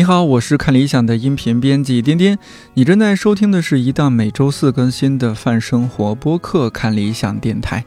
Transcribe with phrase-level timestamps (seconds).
[0.00, 2.38] 你好，我是看理想的音频编辑颠颠。
[2.72, 7.80] 你正在收听的是一档每周四更新的泛生活播客《看理想电台》，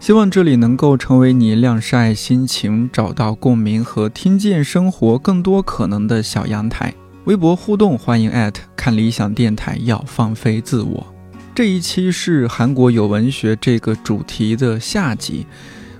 [0.00, 6.94] 希望这里能够成为你晾晒心情、找到共鸣和听见生活更多可能的小阳台。
[7.26, 8.32] 微博互动，欢迎
[8.74, 11.06] 看理想电台，要放飞自我。
[11.54, 15.44] 这一期是韩国有文学这个主题的下集。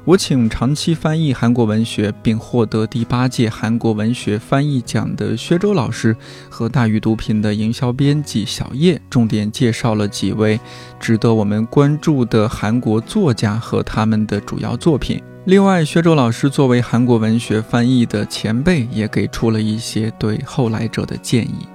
[0.08, 6.16] 我请长期翻译韩国文学并获得第八届韩国文学翻译奖的薛周老师
[6.48, 10.58] 和大鱼读品的营销编辑小叶，重点介绍了几位
[10.98, 15.22] 值得我们关注的韩国作家和他们的主要作品。
[15.44, 21.68] 另外，薛周老师作为韩国文学翻译的前辈，也给出了一些对后来者的建议。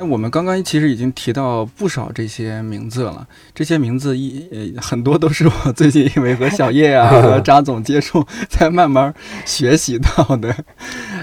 [0.00, 10.56] 那我们刚刚其实已经提到不少这些名字了，这些名字一呃很多都是我最近因为和小叶啊 和张总接触才慢慢学习到的。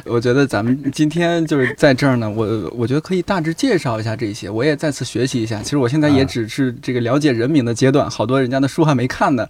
[0.06, 5.60] 我觉得咱们今天就是在这儿呢，我我觉得可以大致介绍一下这些，我也再次学习一下。
[5.64, 9.48] 其实我现在也只是这个了解人名的阶段，好多人家的书还没看呢。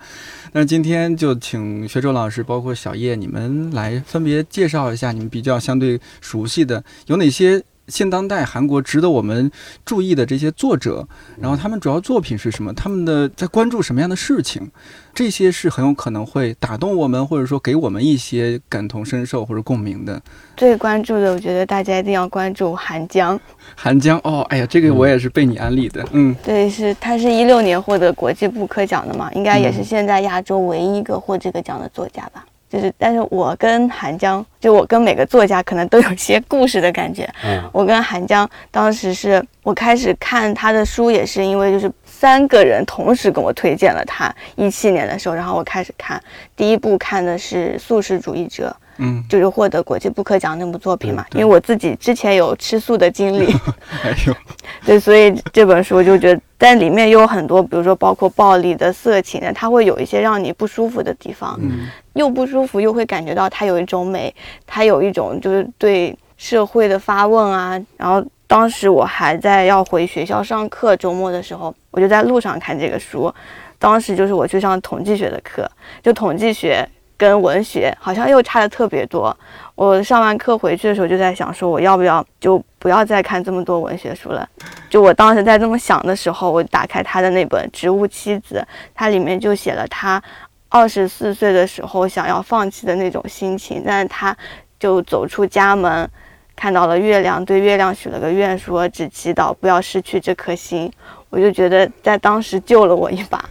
[0.53, 7.61] 但是今天就请学周老师，包括小叶，你们来分别介绍一下你们比较相对熟悉的有哪些。
[7.87, 9.49] 现当代韩国值得我们
[9.85, 11.07] 注意的这些作者，
[11.39, 12.73] 然后他们主要作品是什么？
[12.73, 14.69] 他们的在关注什么样的事情？
[15.13, 20.21] 这些是很有可能会打动我们，或者说给我们一些感同身受或者共鸣的。
[20.55, 23.39] 最关注的，我觉得大家一定要关注韩江。
[23.75, 26.05] 韩江哦，哎呀，这个我也是被你安利的。
[26.11, 32.45] 嗯，对，是他是一六年获得国际布克奖的嘛，应该也是现在亚洲唯一一个获这个奖的作家吧。
[32.69, 37.27] 就是，但是我跟韩江，就我跟每个作家可能都有些故事的感觉。
[37.43, 44.33] 嗯，我跟韩江当时是我开始看他的书，也是因为就是三个人同时跟我推荐了他。
[44.55, 46.21] 一七年的时候，然后我开始看，
[46.55, 48.75] 第一部看的是《素食主义者》。
[48.99, 53.45] 嗯，就是获得国际布克奖那部作品嘛，因为我自己之前有吃素的经历，
[54.03, 54.35] 哎呦，
[54.83, 61.87] 对，所以这本书就觉得，但里面又有很多，比如说包括暴力的、色情的，它会有一些让你不舒服的地方，嗯，
[62.17, 64.33] 又不舒服，又会感觉到它有一种美，
[64.65, 67.79] 它有一种就是对社会的发问啊。
[67.95, 73.33] 然后当时我还在要回学校上课，周末的时候，我就在路上看这个书，
[73.79, 75.69] 当时就是我去上统计学的课，
[76.01, 76.87] 就统计学。
[77.19, 79.35] 跟文学好像又差的特别多。
[79.73, 84.47] 我上完课回去的时候就在想，说我要不要就不要再看这么多文学书了。
[84.87, 88.63] 就我当时在这么想的时候，我打开他的那本《植物妻子》，
[88.93, 90.21] 它里面就写了他
[90.69, 93.83] 二十四岁的时候想要放弃的那种心情。
[93.85, 94.35] 但是他
[94.79, 96.09] 就走出家门，
[96.55, 100.91] 看到了月亮，对月亮许了个愿，说只祈祷不要失去这颗心。
[101.29, 103.43] 我就觉得在当时救了我一把。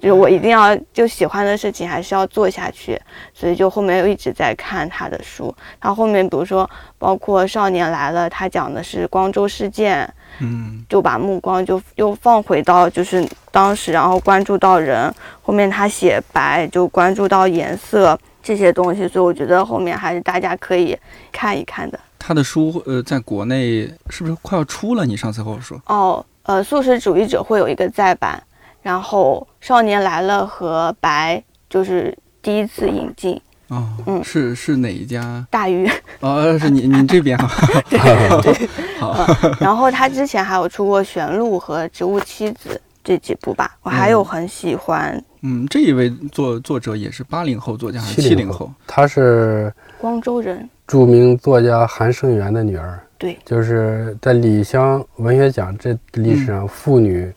[0.00, 3.00] 就是我一定要就喜欢的事情还是要做下去，
[3.32, 5.54] 所以就后面又一直在看他的书。
[5.80, 10.08] 他后面比如说包括《少年来了》，他讲的是光州事件，
[10.40, 15.12] 嗯，就把目光就又放回到就是当时，然后关注到人。
[15.42, 20.96] 后面他写白，就关注到颜色这些东西，所以我觉得后面还是大家可以
[21.30, 21.98] 看一看的。
[22.18, 25.04] 他的书呃，在国内是不是快要出了？
[25.04, 28.40] 你上次和我说哦，呃，素食主义者会有一个再版。
[28.82, 31.36] 然后《少年来了》和《白》
[31.70, 35.46] 就是第一次引进哦，嗯，是是哪一家？
[35.50, 35.88] 大鱼
[36.20, 38.68] 哦，是你你这边 哈，对对，
[39.00, 39.26] 好。
[39.60, 42.70] 然后他之前还有出过《玄鹿》和《植物妻子》
[43.02, 45.22] 这几部吧，我还有很喜欢。
[45.40, 48.70] 嗯，这一位作作者也是八零后作家还是七零后？
[48.86, 53.00] 他是光州人，著名作家韩胜元的女儿。
[53.16, 57.32] 对，就是在李湘文学奖这历史上妇女。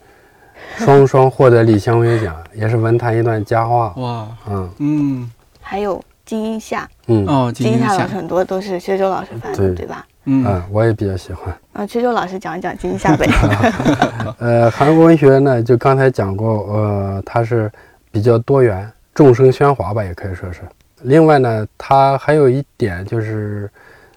[0.78, 3.94] 双双获得李香文奖，也是文坛一段佳话。
[3.98, 5.32] 哇，嗯嗯，
[5.62, 10.06] 还有金英夏，嗯哦，金英夏很多都是薛周老师翻的，对吧？
[10.26, 11.56] 嗯，我也比较喜欢。
[11.74, 13.28] 啊，薛周老师讲一讲金英夏 呗。
[14.40, 17.72] 呃，韩国文学呢，就刚才讲过，呃，它是
[18.12, 20.62] 比较多元，众生喧哗吧，也可以说是。
[21.02, 23.70] 另外呢，它还有一点就是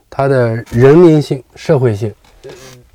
[0.08, 2.10] 它的人民性、社会性。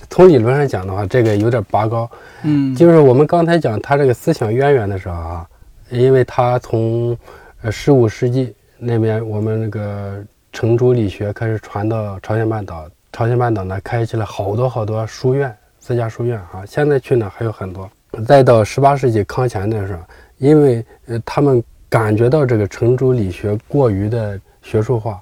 [0.10, 2.10] 从理论上讲的话，这个有点拔高。
[2.44, 5.48] 嗯，就是我们刚才讲他这个思想渊源的时候啊，
[5.90, 7.18] 因为他从
[7.62, 16.64] 呃十五世纪那边我们那个程朱理学开始传到朝鲜半岛，朝鲜半岛呢开启了好多好多书院，私家书院啊。
[16.68, 17.90] 现在去呢还有很多。
[18.28, 20.00] 再到十八世纪康乾的时候，
[20.38, 25.22] 因为呃他们感觉到这个程朱理学过于的学术化，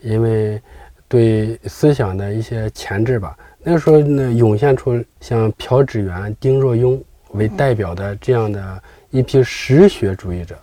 [0.00, 0.60] 因为
[1.06, 3.36] 对思想的一些钳制吧。
[3.64, 7.00] 那时候呢，涌现出像朴志源、丁若庸
[7.30, 10.56] 为代表的这样的一批实学主义者。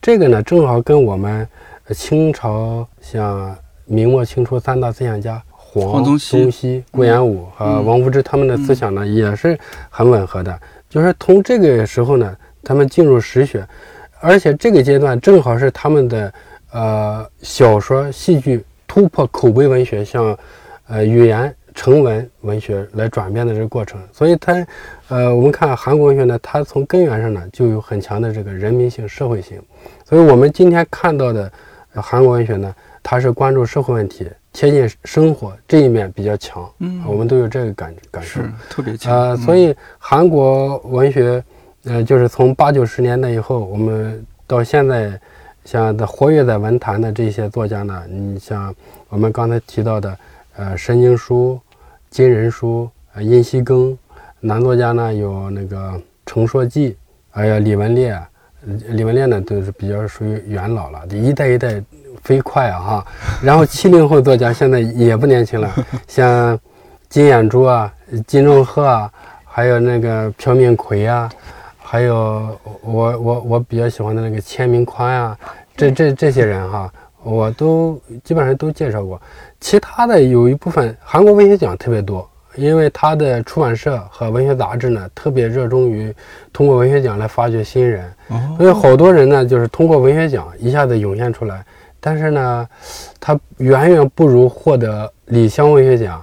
[0.00, 1.46] 这个呢，正好跟我们
[1.90, 9.58] 清朝像明末清初三大思想家黄宗羲、顾炎武和王夫之，他们的思想呢也是
[9.90, 10.56] 很吻合的。
[10.88, 13.66] 就是从这个时候呢，他们进入实学，
[14.20, 16.32] 而且这个阶段正好是他们的
[16.70, 20.38] 呃小说、戏剧突破口碑文学像
[20.86, 24.00] 呃语言成文文学来转变的这个过程。
[24.12, 24.66] 所以它
[25.08, 29.60] 呃，我们看韩国文学呢，它从根源上呢就有很强的这个人民性、社会性。
[30.04, 31.50] 所以我们今天看到的
[31.94, 34.28] 韩国文学呢，它是关注社会问题。
[34.54, 39.30] 贴近生活这一面比较强，嗯，我们都有这个感感受，特别强。
[39.30, 41.42] 呃，所以韩国文学，
[41.84, 45.18] 呃，就是从八九十年代以后，我们到现在，
[45.64, 48.74] 像的活跃在文坛的这些作家呢，你像
[49.08, 50.14] 我们刚才提到的，
[50.56, 51.60] 呃，申经书、
[52.10, 53.96] 金仁书、呃，殷锡庚，
[54.40, 56.96] 男作家呢有那个程硕骥，
[57.30, 58.18] 还有李文烈，
[58.88, 61.82] 李文烈呢都是比较属于元老了，一代一代。
[62.22, 63.06] 飞快啊哈，
[63.42, 65.68] 然后七零后作家现在也不年轻了，
[66.06, 66.56] 像
[67.08, 67.92] 金眼珠啊、
[68.28, 69.12] 金钟鹤啊，
[69.44, 71.28] 还有那个朴敏奎啊，
[71.78, 75.36] 还有我我我比较喜欢的那个钱明宽啊，
[75.74, 76.92] 这这这些人哈，
[77.24, 79.20] 我都基本上都介绍过。
[79.62, 86.12] 其他的有一部分韩国文学奖特别多，因为他的出版社和文学杂志呢特别热衷于
[86.52, 88.12] 通过文学奖来发掘新人，
[88.58, 91.64] 所以好多人呢就是通过文学奖一下子涌现出来。
[92.00, 92.66] 但是呢，
[93.20, 96.20] 他远远不如获得李湘文学奖、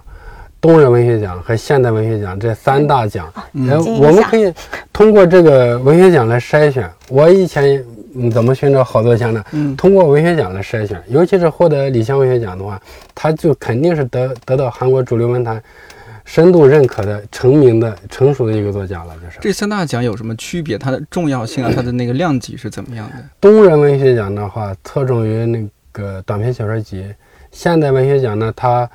[0.59, 3.31] 东人文学奖和现代文学奖这三大奖。
[3.69, 4.53] 呃，我们可以
[4.91, 6.91] 通过这个文学奖来筛选。
[7.07, 7.81] 我以前
[8.31, 9.43] 怎么寻找好作家呢？
[9.77, 12.81] 通过文学奖来筛选，尤其是获得李湘文学奖的话，
[13.13, 15.61] 他就肯定是得得到韩国主流文坛。
[16.25, 19.39] 深度认可的、成名的、成熟的一个作家了，这是。
[19.41, 20.77] 这三大奖有什么区别？
[20.77, 23.15] 它的重要性啊，它的那个量级是怎么样的？
[23.41, 27.01] 东人文学奖的话，侧重于那个短篇小说集；
[27.51, 28.87] 现代文学奖呢，它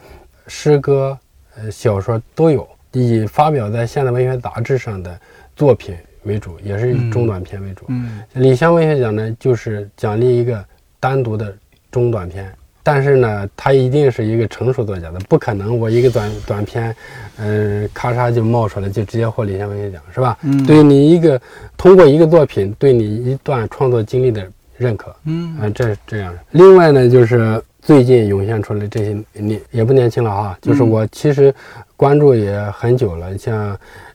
[0.47, 1.19] 诗歌、
[1.57, 5.19] 呃小说都有，以发表在现代文学杂志上的
[5.57, 7.85] 作品为主，也是以中短篇为主。
[7.89, 8.21] 嗯。
[8.35, 10.65] 李湘文学奖呢，就是奖励一个
[11.01, 11.55] 单独的
[11.91, 12.53] 中短篇。
[12.87, 16.95] 但是呢，他一定是一个成熟作家的，不可能我一个短短篇，
[17.39, 20.37] 嗯，咔嚓就冒出来，就直接获李湘文学奖，是吧？
[20.43, 21.41] 嗯，对你一个
[21.79, 26.37] 通过一个作品对你一段创作经历的认可，嗯，啊，这是这样。
[26.51, 31.55] 另外呢，就是最近涌现出来这些年也不年轻了哈，就是我其实
[31.97, 33.75] 关注也很久了，像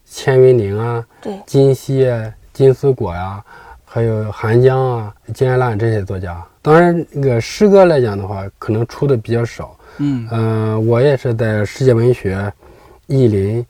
[0.09, 3.43] 钱云宁啊，对，金熙啊，金丝果呀，
[3.85, 6.43] 还有韩江啊，金爱兰这些作家。
[6.61, 9.77] 当然，那个诗歌来讲的话，可能出的比较少。
[9.99, 12.51] 嗯呃，我也是在世界文学、
[13.07, 13.65] 意林，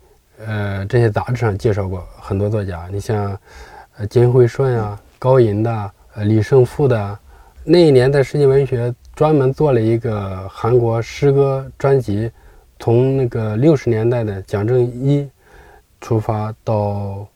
[0.46, 2.88] 呃这些杂志上介绍过很多作家。
[2.92, 3.38] 你像，
[3.98, 7.20] 呃金惠顺啊、高银的、呃李胜富的。
[7.64, 12.32] 那一年在世界文学专门做了一个韩国诗歌专辑，
[12.80, 15.28] 从那个六十年代的蒋正一
[16.02, 17.28] 出发到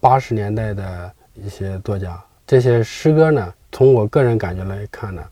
[0.00, 3.52] 八十年代的一些作家，这些诗歌呢。
[3.72, 5.22] 从我个人感觉来看呢，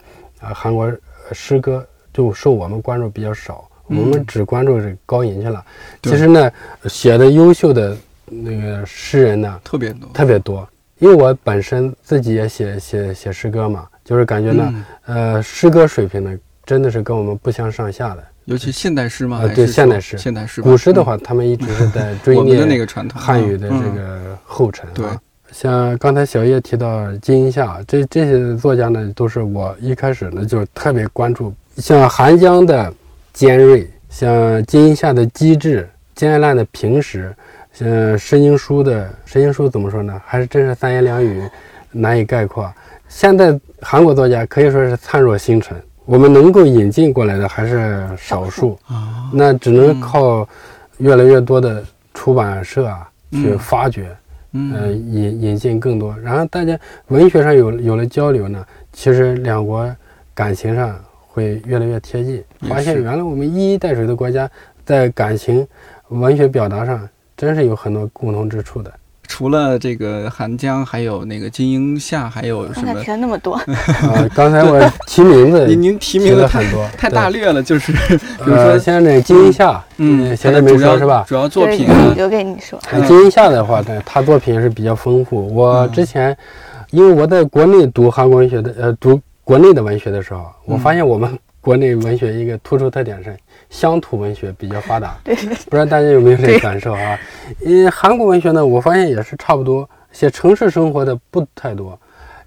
[0.40, 0.88] 啊，韩国
[1.32, 5.64] 诗歌就受我们关注比较少，我们只关注这高银去了。
[6.04, 6.52] 其实呢，
[6.84, 10.66] 写的优秀的那个诗人呢，特别多，特别多。
[10.98, 16.38] 因为我本身自己也写写写诗歌嘛，就是感觉呢，呃，诗歌水平呢，
[16.68, 18.22] 真的是跟我们不相上下的。
[18.44, 20.60] 尤其现代诗嘛，对，现代诗，现代诗。
[20.60, 24.86] 古诗的话，他们一直是在追念那个传统汉语的这个后尘。
[24.92, 25.06] 对。
[25.50, 31.54] 像刚才小叶提到金英夏，这这些作家呢，都是我一开始呢就特别关注。
[31.78, 32.92] 像韩江的
[33.32, 37.34] 尖锐，像金英夏的机智，金爱兰的平实，
[37.72, 40.20] 像申经书的申经书怎么说呢？
[40.26, 41.42] 还是真是三言两语
[41.90, 42.70] 难以概括。
[43.08, 45.74] 现在韩国作家可以说是灿若星辰，
[46.08, 48.78] 我们能够引进过来的还是少数。
[48.86, 50.48] 啊，那只能靠
[50.96, 51.84] 越来越多的
[52.14, 54.16] 出版社啊去发掘。
[54.52, 56.76] 嗯，引引进更多，然后大家
[57.08, 59.94] 文学上有有了交流呢，其实两国
[60.32, 64.50] 感情上会越来越贴近，发现原来我们一衣带水的国家
[64.86, 65.68] 在感情
[66.08, 68.90] 文学表达上真是有很多共同之处的。
[69.28, 72.94] 除了这个韩江，还有那个金英夏，还有什么？
[73.04, 74.26] 提了那么多啊！
[74.34, 77.62] 刚才我提名字， 您您提名了很多，太大略了。
[77.62, 81.24] 就是比如说，像那金英夏，嗯，现在没说是吧？
[81.28, 82.80] 主要作品留给你说。
[83.06, 85.54] 金英夏的话，呢，他作品是比较丰富。
[85.54, 86.36] 我之前
[86.90, 93.36] 因为我在国内读韩国文学的，呃，读国内的文学的时候，我发现我们国内文学一个突出特点是。
[93.70, 97.20] 乡土文学比较发达，对，不知道大家有没有这个感受啊？
[97.66, 101.98] 嗯，韩国文学呢，我发现也是差不多，写城市生活的不太多。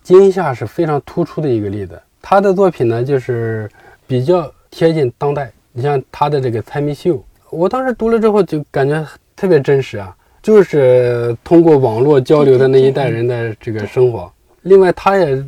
[0.01, 3.69] 金夏是非常突出的一个例子，他的作品呢，就是
[4.07, 5.51] 比较贴近当代。
[5.73, 7.13] 你像他的这个《猜谜秀》，
[7.51, 14.31] 我当时读了之后就感觉特别真实啊，就是通过网络交流的那一代人的这个生活。
[14.63, 15.43] 另外，他也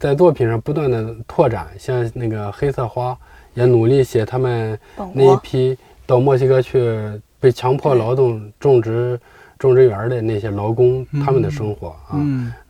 [0.00, 3.16] 在作品上不断的拓展，像那个黑色花，
[3.54, 4.78] 也努力写他们
[5.12, 6.98] 那一批到墨西哥去
[7.38, 9.18] 被强迫劳动种植
[9.58, 12.18] 种植园的那些劳工他们的生活啊。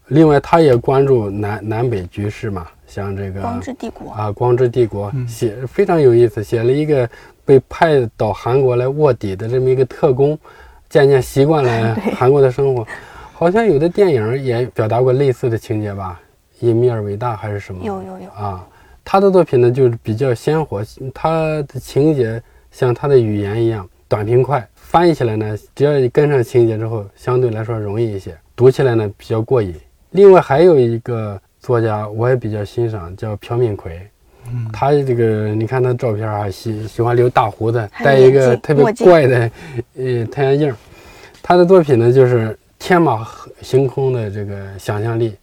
[0.08, 4.10] 另外，他也关注南南北局势嘛，像这个光之帝国。
[4.12, 7.08] 啊，光之帝国写非常有意思，写了一个
[7.44, 10.38] 被派到韩国来卧底的这么一个特工，
[10.88, 12.86] 渐渐习惯了 韩国的生活。
[13.38, 16.18] 好像有的电影也表达过类似的情节吧，
[16.66, 17.84] 《隐秘而伟大》还是什么？
[17.84, 18.66] 有有有啊，
[19.04, 29.74] 他的作品呢就是比较鲜活，他的情节像他的语言一样短平快，翻译起来呢，只要你跟上情节之后，相对来说容易一些，读起来呢比较过瘾。
[30.12, 34.00] 另外还有一个作家，我也比较欣赏，叫朴敏奎。
[34.50, 39.50] 嗯，他这个你看他照片啊，喜喜欢留大胡子，戴一个特别怪的
[39.98, 40.74] 呃太阳镜。
[41.42, 43.26] 他的作品呢，就是天马
[43.62, 45.36] 行空的这个想象力，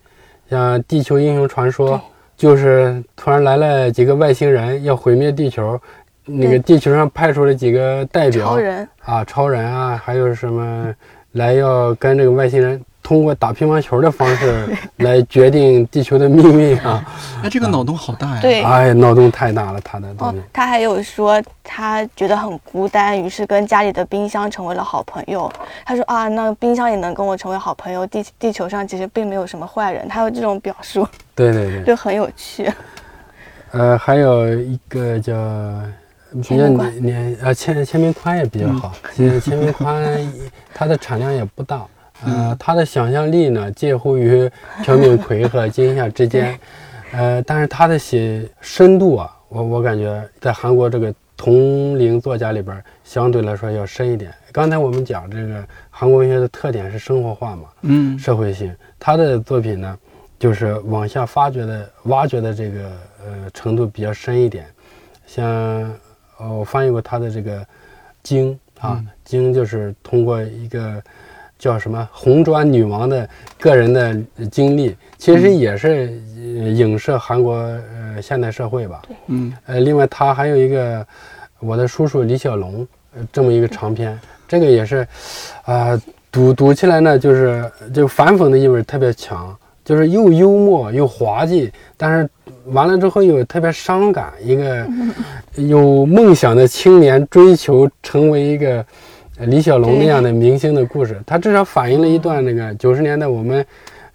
[0.49, 1.97] 像《地球英雄传说》，
[2.37, 5.77] 就是突然来了几个外星人要毁灭地球，
[6.23, 8.87] 那个地球上派出了几个代表，超人。
[9.01, 10.95] 啊，超人啊，还有什么
[11.33, 12.81] 来要跟这个外星人。
[13.03, 14.65] 通过打乒乓球的方式
[14.97, 17.05] 来决定地球的命运啊！
[17.43, 18.39] 哎，这个脑洞好大呀！
[18.41, 20.41] 对，哎，脑洞太大了，他的脑洞。
[20.53, 25.51] 他还有说他觉得很孤单，于是跟家里的冰箱成为了好朋友。
[25.85, 28.07] 他说啊，那冰箱也能跟我成为好朋友。
[28.07, 31.05] 地地球上其实并没有什么坏人，他有这种表述。
[31.35, 32.71] 对对对，就很有趣。
[33.71, 35.33] 呃，还有一个叫
[36.31, 36.67] 比较
[37.01, 38.93] 年呃签签名宽也比较好。
[39.13, 40.03] 其实签名宽
[40.73, 41.85] 它的产量也不大。
[42.25, 44.49] 呃，他的想象力呢，介乎于
[44.85, 46.57] 朴敏奎和金夏之间，
[47.11, 54.33] 呃，但是他的写深度啊，我我感觉在韩国这个同龄作家里边，相对来说要深一点。
[54.53, 59.97] 刚才我们讲这个韩国文学的特点是生活化嘛，嗯，社会性，他的作品呢，
[60.39, 62.91] 就是往下发掘的、挖掘的这个
[63.25, 64.65] 呃程度比较深一点。
[65.25, 65.45] 像
[66.37, 67.59] 呃，我翻译过他的这个
[68.21, 71.03] 《经》啊，《经》就是通过一个。
[71.63, 74.13] 叫什么红砖女王的个人的
[74.51, 76.11] 经历，其实也是
[76.75, 79.01] 影射韩国呃现代社会吧。
[79.27, 79.53] 嗯。
[79.65, 81.07] 呃，另外他还有一个
[81.61, 85.07] 我的叔叔李小龙，呃这么一个长篇，这个也是，
[85.63, 85.97] 啊，
[86.29, 89.55] 读读起来呢，就是就反讽的意味特别强，
[89.85, 92.29] 就是又幽默又滑稽，但是
[92.65, 94.33] 完了之后又特别伤感。
[94.43, 94.85] 一个
[95.55, 98.85] 有梦想的青年追求成为一个。
[99.39, 103.65] 李小龙那样的明星的故事，他至少反映了一段那个九十年代我们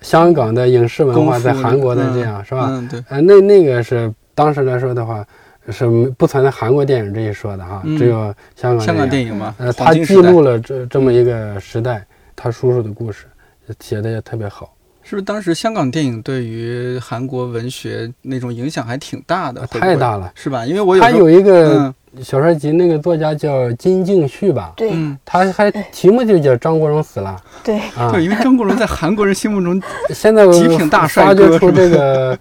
[0.01, 2.69] 香港的影视文化在韩国的这样，是吧？
[2.71, 3.05] 嗯，对。
[3.09, 5.27] 呃，那那个是当时来说的话，
[5.71, 9.55] 是不存在韩国电影这一说的哈，只有香港香港电影嘛。
[9.59, 12.07] 呃，他记录了这这么一个时代，
[12.37, 13.27] 他叔叔的故事
[13.81, 14.73] 写的也特别好。
[15.03, 19.67] 是不是当时香港电影对于韩国文学那种影响还挺大的？
[19.67, 20.65] 太大了，是吧？
[20.65, 21.93] 因为我有他有一个。
[22.23, 24.73] 小说集那个作家叫金敬旭吧？
[24.77, 24.93] 对，
[25.25, 27.37] 他还题目就叫张国荣死了。
[27.63, 27.81] 对，
[28.13, 31.45] 对，因为张国荣在韩国人心目中现在极品大帅哥。
[31.45, 32.39] 发掘出这个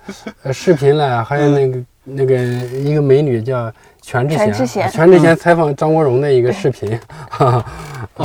[0.51, 3.71] 视频来，还有那个那个一个美女叫
[4.01, 6.97] 全智贤，全智贤采访张国荣的一个视频。
[7.39, 7.63] 哦，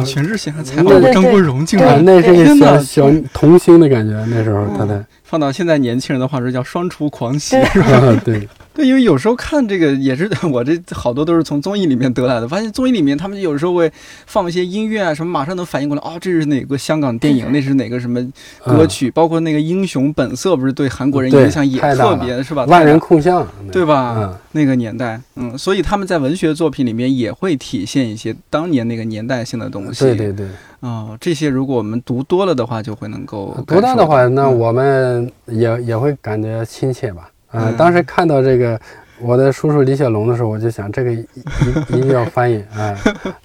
[0.05, 4.15] 全智贤还采访张国荣，竟然那是个小小童星的感觉。
[4.27, 8.21] 那时候他的放到现在年轻人的话说叫双厨狂喜，是吧？
[8.23, 8.47] 对。
[8.75, 13.91] 对，因为有时候看这个也是 我这好多都是从综艺里面得来的，发现综艺里面他们有时候会
[14.27, 18.23] 放一些音乐啊什么，马上能反应过来，哦，这是哪个香港电影，那是哪个什么
[18.65, 22.65] 歌曲，包括那个《英雄本色》，不是对韩国人影响也特别，是吧？
[22.67, 24.39] 万人空巷，对吧？
[24.53, 30.05] 那个年代，嗯，所以他们在文学作品里面也会体现一些当年那个年代性的东西。
[30.05, 30.47] 对对对，
[30.83, 37.31] 啊，这些如果我们读多了的话，就会能够读到的话，那我们也也会感觉亲切吧。
[37.53, 38.79] 嗯，当时看到这个
[39.21, 41.25] 我的叔叔李小龙的时候，我就想这个一
[41.97, 42.99] 一定要翻译啊，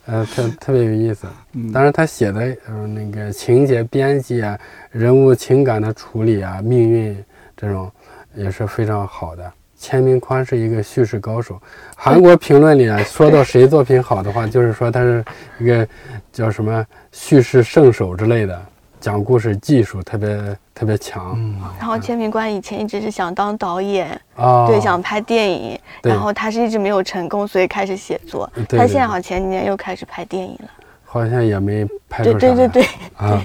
[0.07, 1.27] 呃， 特特别有意思。
[1.71, 4.57] 当然他写的嗯那个情节编辑啊，
[4.89, 7.23] 人物情感的处理啊，命运
[7.55, 7.91] 这种
[8.33, 9.53] 也是非常好的。
[9.77, 11.61] 钱明宽是一个叙事高手，
[11.95, 15.23] 韩国评论里啊说到谁作品好的话，就是说他是
[15.59, 15.87] 一个
[16.31, 18.59] 叫什么叙事圣手之类的。
[18.99, 28.51] 讲故事技术特别特别强，嗯，然后钱明宽以前一直是想当导演，啊，对，想拍电影，然后他是一直没有成功，所以开始写作。
[28.67, 30.69] 他现在好像前几年又开始拍电影了，
[31.05, 32.39] 好像也没拍出啥。
[32.39, 32.83] 对对对对，
[33.17, 33.39] 啊，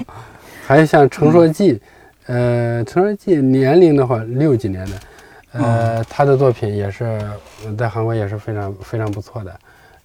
[0.67, 1.79] 还有像陈硕记，
[2.27, 4.97] 呃，陈硕记年龄的话六几年的，
[5.53, 7.21] 呃，他的作品也是
[7.77, 9.59] 在韩国也是非常非常不错的，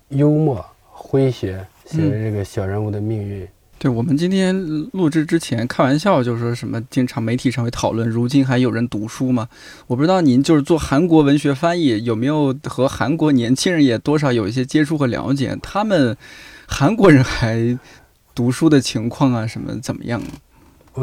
[0.10, 3.48] 幽默诙谐，写这个小人物的命运。
[3.80, 4.56] 对我们今天
[4.94, 9.48] 录制之前开玩笑，就说什么经常媒体上会讨论，如今还有人读书吗？
[9.86, 15.56] 我不知道您就是做韩国文学翻译，有没有和韩国年轻人也多少有一些接触和了解？
[15.62, 16.18] 他们
[16.68, 17.78] 韩国人还
[18.34, 20.20] 读书的情况啊，什么怎么样？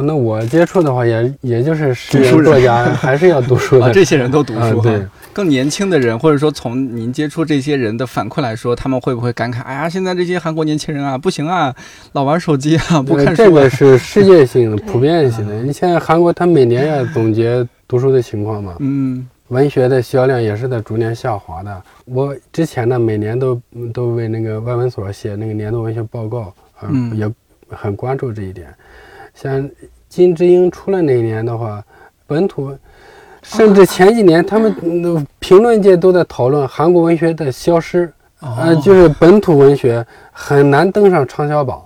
[0.03, 3.85] 那我接触的话，也也就是诗读书作家，还是要读书的。
[3.85, 5.01] 啊，这些人都读书对
[5.33, 11.75] 更年轻的人，或者说从您接触这些人的反馈来说，他们会不会感慨：哎呀，现在这些韩国年轻人啊，不行啊，
[12.13, 15.61] 老玩手机啊，不看书、这个是 世界性的、普遍性的。
[15.61, 21.83] 你现在韩国，他每年要总结读书的情况嘛，嗯文学的销量也是在逐年下滑的。
[22.05, 23.61] 我之前呢，每年都
[23.93, 27.31] 都为那个外文所写那个年度文学报告，啊、嗯也
[27.69, 28.73] 很关注这一点。
[29.35, 29.69] 像
[30.09, 31.83] 金智英出来那一年的话，
[32.25, 32.75] 本土，
[33.43, 41.79] 甚至前几年他们 嗯评论界都在讨论韩国文学的消失，呃，哦就是本土文学很难登上畅销榜，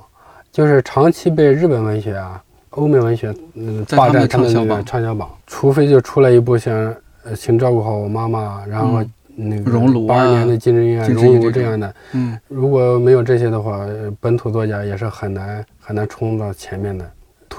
[0.51, 4.85] 就是长期被日本文学啊、欧美文学嗯霸在他们的占畅销榜。
[4.85, 9.11] 畅销榜，除非就出来一部像呃，请照顾好我妈妈，然后嗯。
[9.41, 12.37] 那个熔炉啊八二年的金智英啊、金智英熔炉这样的，嗯。
[12.49, 17.09] 如果没有这些的话，呃本土作家也是很难很难冲到前面的。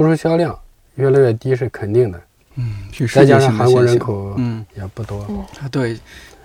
[0.01, 0.59] 图书销量
[0.95, 2.19] 越来越低是肯定的，
[2.57, 2.77] 嗯，
[3.13, 3.85] 再界加上韩国。
[3.85, 5.21] 人口嗯也不多。
[5.61, 5.95] 啊，对。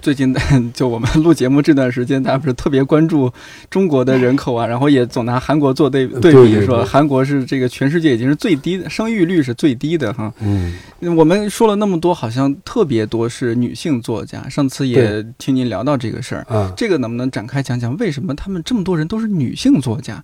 [0.01, 0.35] 最近
[0.71, 3.31] 就我们录节目这段时间，大家不是特别关注
[3.71, 10.31] 中国的人口啊，然后也总拿韩国做对对比，对对对说韩国是这个全世界已经是最低的，生育率是最低的哈。
[10.41, 10.75] 嗯，
[11.15, 14.47] 我们说了那么多，好像特别多是女性作家。
[14.47, 20.23] 上次也听您聊到这个事儿，啊，这个能不能展开讲讲，为什么他们这么多人都是女性作家？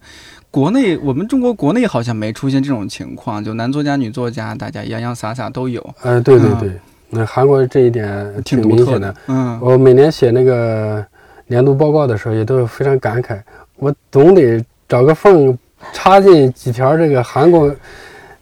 [0.51, 6.69] 国内我们中国国内好像没出现这种情况，就男作家、女作家，大家洋洋洒洒都有，呃，对对啊对，
[7.09, 9.15] 那韩国这一点挺独特明显的。。
[9.27, 11.03] 嗯，我每年写那个
[11.47, 13.39] 年度报告的时候，也都非常感慨，
[13.77, 15.57] 我总得找个缝
[15.93, 17.73] 插进几条这个韩国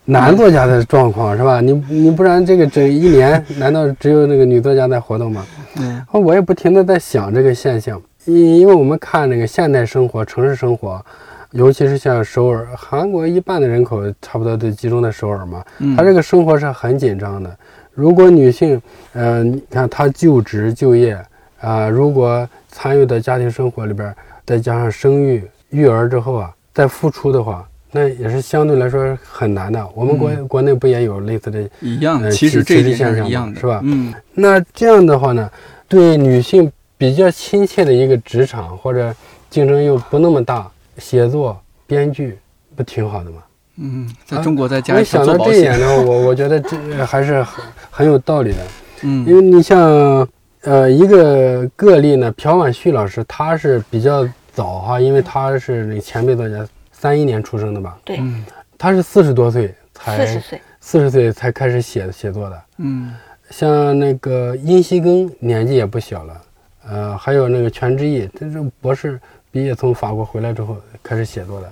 [0.05, 1.61] 男作家的状况，是吧？
[1.61, 5.45] 你你不然这个整一年， 难道只有那个女作家在活动吗？
[5.79, 11.05] 嗯我也不停的在想这个现象，因因为我们看那个现代生活、城市生活，
[11.51, 17.55] 尤其是像首尔，韩国一半的人口差不多都集中在首尔嘛，嗯，他这个生活是很紧张的。
[17.93, 18.81] 如果女性，
[19.13, 21.17] 呃，你看她就职就业
[21.59, 29.85] 啊、如果参与到家庭生活里边儿，再加上生育、育儿之后啊，再付出的话，那也是相对来说很难的。
[29.93, 31.67] 我们国、嗯国内不也有类似的？
[31.81, 35.49] 一样，呃其实其这一现象是一样的，是吧嗯那这样的话呢，
[35.87, 39.13] 对女性比较亲切的一个职场或者
[39.49, 42.37] 竞争又不那么大，写作、编剧
[42.75, 43.37] 不挺好的吗？
[43.77, 45.53] 嗯，在啊中国再加我一条想做保险。
[45.53, 48.57] 到这一点，呢，我 我觉得这还是很很有道理的。
[49.03, 49.25] 嗯。
[49.25, 50.27] 因嗯为你像
[50.63, 58.43] 呃一个个例呢，朴婉旭老师，他是比较早哈，因为他是那个前辈作家，三一年出生的吧，对，嗯。
[58.77, 62.61] 他是四十多岁才四十岁，四十岁才开始写写作的。
[62.77, 63.13] 嗯。
[63.49, 66.41] 像那个殷锡庚年纪也不小了，
[66.87, 69.19] 呃，还有那个全智义，他是博士
[69.51, 71.71] 毕业从法国回来之后开始写作的。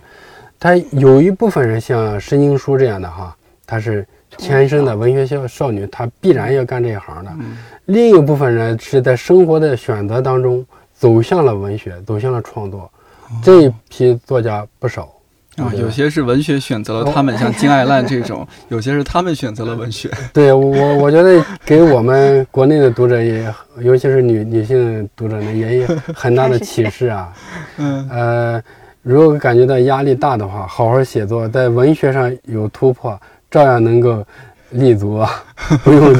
[0.60, 3.36] 他有一部分人像申英书这样的哈，
[3.66, 7.32] 他是天生的文学少少女，她必然要干这一行的。
[7.40, 12.92] 嗯另一部分人是在生活的选择当中走向了文学，走向了创作。
[13.42, 15.10] 这一批作家不少
[15.58, 20.10] 啊，对有些是文学选择了他们，像金爱烂这种； 有些是他们选择了文学。
[20.34, 27.34] 对我，我觉得给我们国内的读者也，尤其是女女性读者呢，也有很大的 启示啊。
[27.78, 28.64] 嗯呃，
[29.02, 34.24] 如果感觉到压力大的话，好好写作，在文学上有突破，照样能够
[34.72, 35.30] 立足啊，
[35.84, 36.14] 不用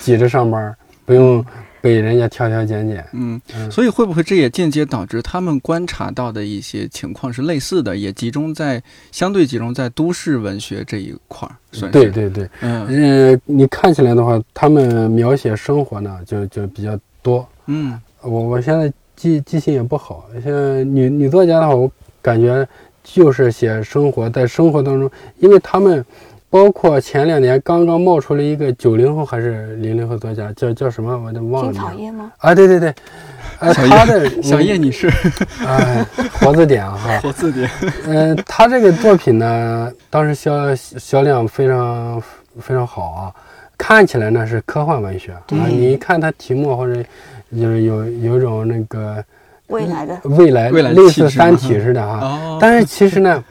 [0.00, 0.74] 挤着上班，
[1.04, 1.44] 不用
[1.80, 3.04] 被人家挑挑拣拣。
[3.12, 11.90] 嗯，嗯所以会不会这也间接导致他们观察到的一些情况是类似的，也集中在相对集中在都市文学这一块儿？
[11.90, 12.86] 对，对对，嗯
[13.32, 17.46] 呃，你看起来的话，他们描写生活呢，就就比较多。
[17.66, 20.52] 嗯我我现在记记性也不好，像
[20.94, 21.90] 女女作家的话，我
[22.22, 22.66] 感觉
[23.04, 26.04] 就是写生活，在生活当中，因为他们
[26.50, 31.16] 包括前两年刚刚冒出了一个九零后还是零零后作家，叫叫什么？
[31.18, 31.72] 我都忘了。
[31.72, 32.32] 金草叶吗？
[32.38, 32.94] 啊，对对对，
[33.58, 35.10] 呃，小叶他的 小叶女士，
[35.66, 36.04] 哎，
[36.40, 37.68] 活字典哈，活字典。
[38.06, 42.22] 嗯、他这个作品呢，当时销销量非常
[42.60, 43.34] 非常好啊，
[43.76, 47.02] 看起来呢是科幻文学啊，你一看它题目或者
[47.54, 49.22] 就是有有一种那个
[49.66, 50.18] 未来的。
[50.24, 52.20] 未来未来类似《三体》似的哈。
[52.22, 53.44] 哦，但是其实呢，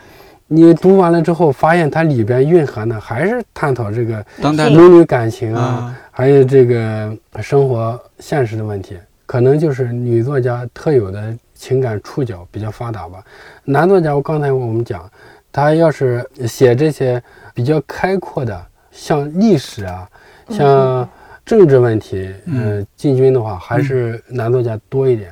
[0.48, 13.22] 你读完了之后，发现它里边蕴含的还是探讨这个当代母女感情啊，啊，还有这个生活现实的问题，可能就是女作家特有的情感触角比较发达吧。
[13.66, 15.10] 男作家，我刚才我们讲，
[15.52, 17.22] 他要是写这些
[17.54, 20.08] 比较开阔的，像历史啊，
[20.50, 21.10] 像
[21.46, 25.30] 政治问题，嗯呃，进军的话，还是男作家多一点。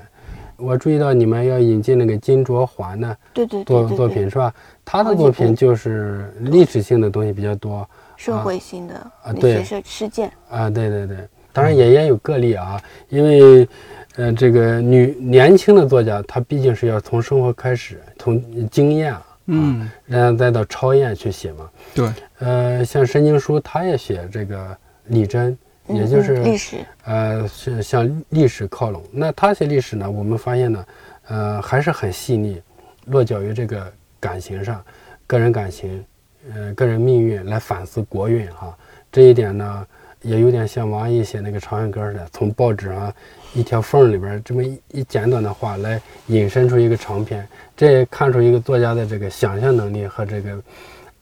[0.57, 4.53] 我注意到你们要引进那个金卓环呢对对对作作品是吧？
[4.85, 9.57] 他的作品就是历史性的东西比较多社会性的啊对。
[9.57, 13.67] 些事事件，啊，对对对，当然也也有个例啊，因为
[14.15, 21.69] 呃，这个女年轻的作家，她毕竟是要从生活开始，从经验啊，嗯，然后再到超验去写嘛。
[21.93, 29.03] 对，呃，像申经书，他也写这个李真，也嗯就是嗯历史，呃，是向历史靠拢。
[29.11, 30.85] 那他写历史呢，我们发现呢，
[31.27, 32.61] 呃，还是很细腻，
[33.07, 33.91] 落脚于这个
[34.25, 34.83] 感情上，
[35.27, 36.03] 个人感情，
[36.51, 38.75] 呃，个人命运来反思国运哈。
[39.11, 39.85] 这一点呢，
[40.23, 43.13] 也有点像王毅写那个《长恨歌》似的，从报纸上
[43.53, 50.59] 一条缝里边这么一一简短的话来引申出一个长篇，这也看出一个作家的这个想象能力和这个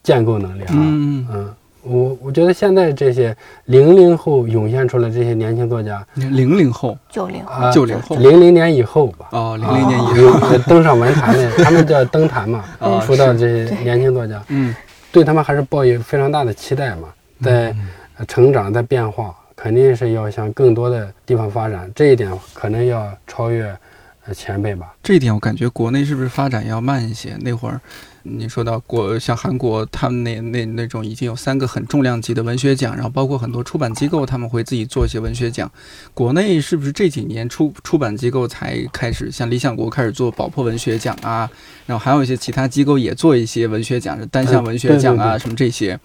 [0.02, 0.72] 建构能力啊。
[0.72, 6.98] 嗯，嗯，我我觉得现在这些零零后涌现出来这些年轻作家，零零后。
[7.10, 7.52] 九零后。
[7.52, 8.16] 啊，90后。
[8.16, 14.74] 零零年以后吧，哦，零零年以后，有登上文坛的， 他们叫登坛嘛啊，出道这些年轻作家，嗯。
[15.12, 17.76] 对他们还是抱有非常大的期待嘛，在
[18.18, 23.66] 呃成长，在变化，肯定是要向更多的地方发展，这一点可能要超越
[24.26, 24.92] 呃前辈吧。
[25.04, 27.38] 这一点我感觉国内是不是发展要慢一些？
[27.42, 27.80] 那会儿
[28.26, 35.70] 你说到国像韩国，他们那那那种已经有三个很重量级的文学奖，然后包括很多出版机构他们会自己做一些文学奖。
[36.14, 41.50] 国内是不是这几年出出版机构才开始像理想国开始做宝珀文学奖啊？
[41.86, 46.00] 然后还有一些其他机构也做一些文学奖，单项文学奖啊、什么这些，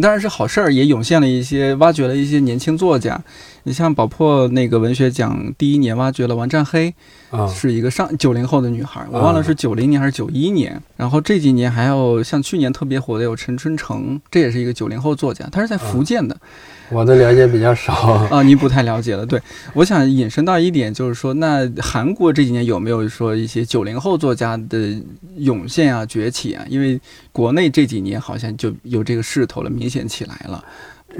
[0.00, 3.20] 当然是好事儿，也涌现了一些挖掘了一些年轻作家。
[3.64, 6.94] 你像宝珀那个文学奖第一年挖掘了王占黑，
[7.34, 10.80] 啊，是一个上九零后的女孩，我忘了啊是九零年还是九一年。
[10.96, 16.36] 然后这几年还有像去年特别火的有陈春成，这也是一个九零后作家，他是在福建的
[16.90, 17.92] 我的了解比较少。
[18.30, 19.26] 啊，您不太了解了。
[19.26, 19.40] 对，
[19.72, 24.94] 我想引申到一点，就是说，那韩国这几年有没有说一些九零后作家的
[25.36, 26.64] 涌现啊、崛起啊？
[26.68, 27.00] 因为
[27.32, 30.64] 国内这几年好像就有这个势头了，明显起来了。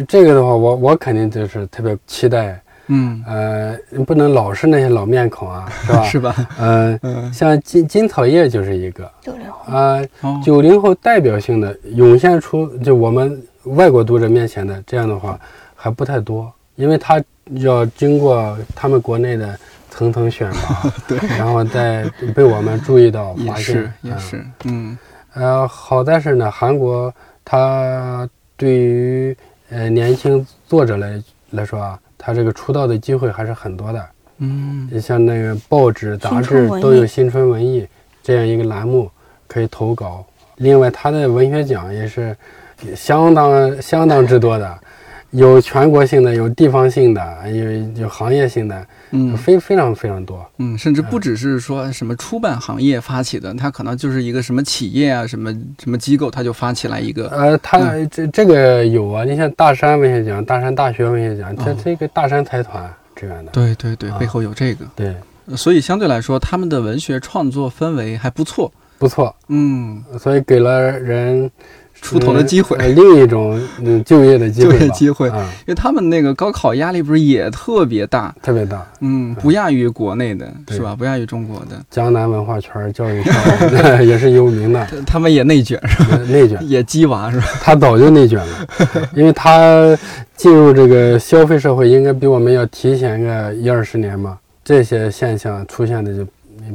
[0.08, 6.04] 这个的话，我我肯定就是特别期待，嗯，呃，不能老是那些老面孔啊， 是吧？
[6.04, 6.34] 是吧？
[6.58, 9.10] 嗯、嗯，像金金草叶就是一个。
[9.20, 15.38] 九零后，啊，哦，九零后代表性的涌现出就我们外国读者面前的这样的话
[15.74, 19.58] 还不太多，因为他要经过他们国内的
[19.90, 24.98] 层层选拔， 对，然后再被我们注意到也发现是，也嗯是，嗯。
[25.34, 27.12] 呃，好在是呢，韩国
[27.44, 29.36] 它对于
[29.68, 31.20] 呃年轻作者来
[31.50, 34.06] 来说啊，他这个出道的机会还是很多的。
[34.38, 37.86] 嗯像那个报纸、杂志都有新春文艺
[38.22, 39.10] 这样一个栏目
[39.46, 40.24] 可以投稿。
[40.56, 42.36] 另外，他的文学奖也是
[42.96, 44.78] 相当相当之多的，
[45.34, 50.44] 有全国性的，有地方性的，有有行业性的，嗯非非常非常多。
[50.58, 57.28] 嗯，甚至不只是说什么出版行业发起的，它可能就是一个什么企业啊、什么什么机构，它就发起来一个。
[57.30, 63.50] 呃，他这这个有啊，你像大山文学奖、大山大学文学奖，这哦这个大山财团支援的。
[63.50, 65.14] 对对对，啊背后有这个，对，
[65.56, 68.70] 所以相对来说，他们的文学创作氛围还不错。
[68.96, 71.50] 不错，嗯，所以给了人
[72.04, 78.86] 出头的机会呃另一种嗯就业的机会，就业机会啊，因为他们那个高考压力不是也特别大，特别大。
[79.00, 80.94] 嗯，不亚于国内的，对是吧？
[80.94, 86.16] 不亚于中国的，江南文化圈、教育圈 也是有名的，他 他们也内卷，是吧？
[86.28, 86.58] 内卷。
[86.68, 87.46] 也鸡娃是吧？
[87.62, 88.68] 他早就内卷了，
[89.16, 89.96] 因为他
[90.36, 94.38] 进入这个消费社会应该比我们要提前个一二十年嘛。
[94.62, 96.26] 这些现象出现的就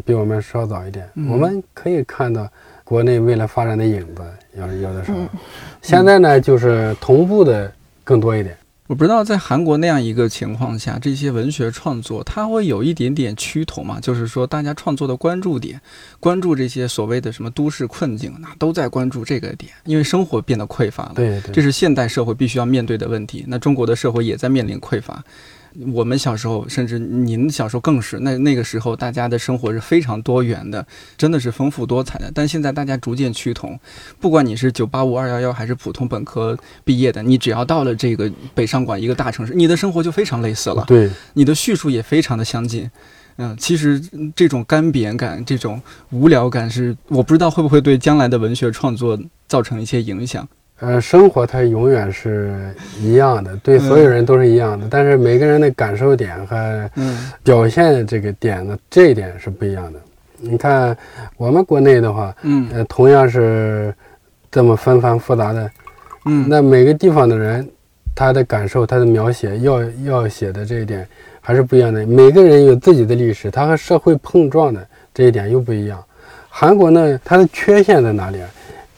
[0.06, 1.04] 比我们稍早一点。
[1.16, 2.48] 嗯我们可以看到
[2.90, 4.24] 国内未来发展的影子，
[4.58, 5.20] 有有的时候。
[5.20, 5.30] 嗯
[5.80, 7.72] 现在呢，就是同步的
[8.04, 8.58] 更多一点。
[8.88, 14.00] 我不知道在韩国那样一个情况下，这些文学创作它会有一点点趋同嘛？
[14.00, 15.80] 就是说，大家创作的关注点，
[16.20, 21.12] 关注这些所谓的什么都市困境，那都在关注这个点，因为生活变得匮乏了。
[21.14, 23.46] 对对，这是现代社会必须要面对的问题。
[23.48, 25.24] 那中国的社会也在面临匮乏。
[25.94, 30.86] 我们小时候，甚至您小时候更是，那那个时候大家的生活是非常多元的，
[31.18, 32.32] 真的是丰富多彩的。
[32.34, 33.80] 但现在大家逐渐趋同，
[34.20, 42.90] 不管你是九八五、二幺幺还是普通本科毕业的，你只要到了这个北上广一个大城市，你的生活就非常类似了，对你的叙述也非常的相近。
[43.38, 44.02] 嗯，其实
[44.36, 50.46] 这种干瘪感、这种无聊感是，我不知道会不会对将来的文学创作造成一些影响。
[50.82, 56.90] 呃，生活它永远是一样的，对所有人都是一样的，但是每个人的感受点和
[57.44, 60.00] 表现这个点呢，这一点是不一样的。
[60.38, 60.96] 你看
[61.36, 63.94] 我们国内的话，嗯，呃，同样是
[64.50, 65.70] 这么纷繁复杂的，
[66.26, 67.70] 嗯，那每个地方的人，
[68.16, 71.06] 他的感受、他的描写要要写的这一点
[71.42, 72.08] 还是不一样的。
[72.08, 76.02] 每个人有自己的历史，他和社会碰撞的这一点又不一样。
[76.48, 78.50] 韩国呢，它的缺陷在哪里啊？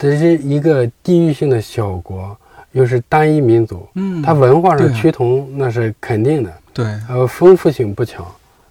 [0.02, 2.36] 这是一个地域性的小国，
[2.72, 8.26] 又是单一民族，嗯，它文化上趋同那是肯定的，对，呃，丰富性不强。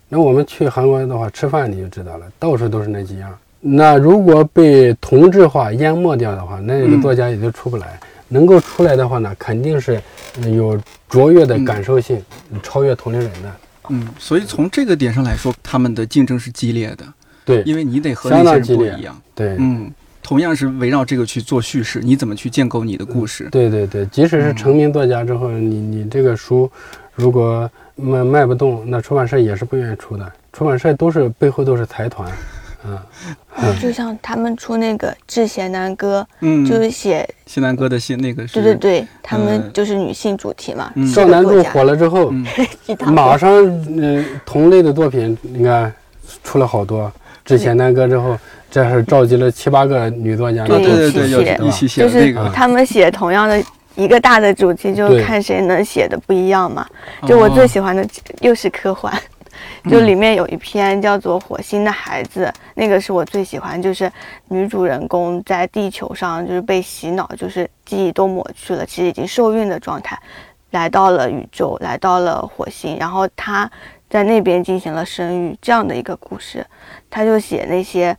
[0.09, 3.33] 那我们去韩国的话，吃饭你就知道了，到处都是那几样。
[3.61, 8.01] 那如果被同质化淹没掉的话，那个作家也就出不来。
[8.27, 10.03] 能够出来的话呢，肯定是
[10.53, 12.21] 有卓越的感受性，
[12.61, 13.53] 超越同龄人的。
[13.91, 17.05] 嗯，所以从这个点上来说，他们的竞争是激烈的。
[17.45, 19.17] 对，因为你得和那些人不一样。
[19.33, 19.93] 对，嗯。
[20.31, 23.49] 同样是围绕这个去做叙事，你怎么去建构你的故事？
[23.51, 26.71] 对对对，即使是成名作家之后，你你这个书
[27.17, 30.33] 如果卖卖不动，那出版社也是不愿意出的。
[30.53, 32.31] 出版社都是背后都是财团，
[32.87, 32.97] 嗯，
[33.81, 40.93] 就像他们出那个《致贤南歌》，嗯，就是写贤南歌的信那个是，对对对，他们就是女性主题嘛。
[41.13, 42.33] 少男柱火了之后，
[43.11, 43.51] 马上
[43.89, 45.93] 嗯同类的作品，你看
[46.45, 47.09] 出了好多
[47.45, 48.39] 《致贤南歌》之后。
[48.71, 53.61] 这是召集了七八个女作家，对对对，一起写，就是他们写同样的
[53.97, 56.87] 一个大的主题，就是看谁能写的不一样嘛。
[57.27, 58.07] 就我最喜欢的
[58.41, 59.13] 又是科幻，
[59.91, 64.11] 就里面有一篇叫做《火星的孩子》，那个是我最喜欢，就是
[64.47, 70.17] 女主人公在地球上就是被洗脑，就是记忆都抹去了，其实已经受孕的状态，
[70.71, 73.69] 来到了宇宙，来到了火星，然后她
[74.09, 76.65] 在那边进行了生育，这样的一个故事，
[77.11, 78.17] 她就写那些。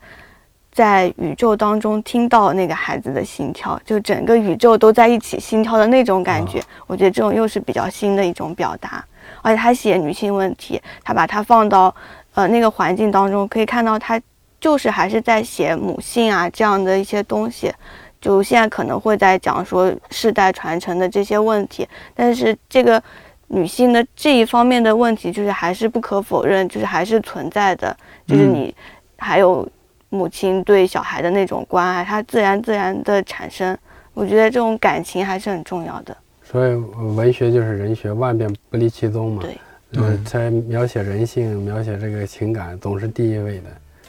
[0.72, 9.04] 在宇宙当中听到那个孩子的心跳，就整个宇宙都在一起心跳的那种感觉，我觉得这种又是比较新的一种表达。
[9.42, 11.94] 而且他写女性问题，他把它放到
[12.32, 14.18] 呃那个环境当中，可以看到他
[14.58, 17.70] 就是还是在写母性啊这样的一些东西。
[18.18, 23.02] 就现在可能会在讲说世代传承的这些问题，但是这个
[23.48, 27.94] 女性的这一方面的问题，就是还是不可否认，就是还是存在的，
[28.26, 28.74] 就是你
[29.18, 29.68] 还有。
[30.12, 33.76] 母亲对小孩的那种关爱，它自然自然的产生。
[34.12, 36.14] 我觉得这种感情还是很重要的。
[36.44, 36.74] 所以
[37.16, 39.40] 文学就是人学，万变不离其宗嘛。
[39.40, 39.56] 对，
[39.94, 43.64] 嗯，在描写人性、描写这个情感，总是第一位的。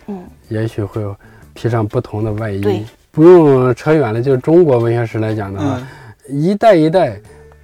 [0.07, 1.01] 嗯，也许会
[1.53, 2.85] 披上不同的外衣。
[3.09, 5.81] 不用扯远了，就中国文学史来讲的话，
[6.27, 7.17] 一代一代，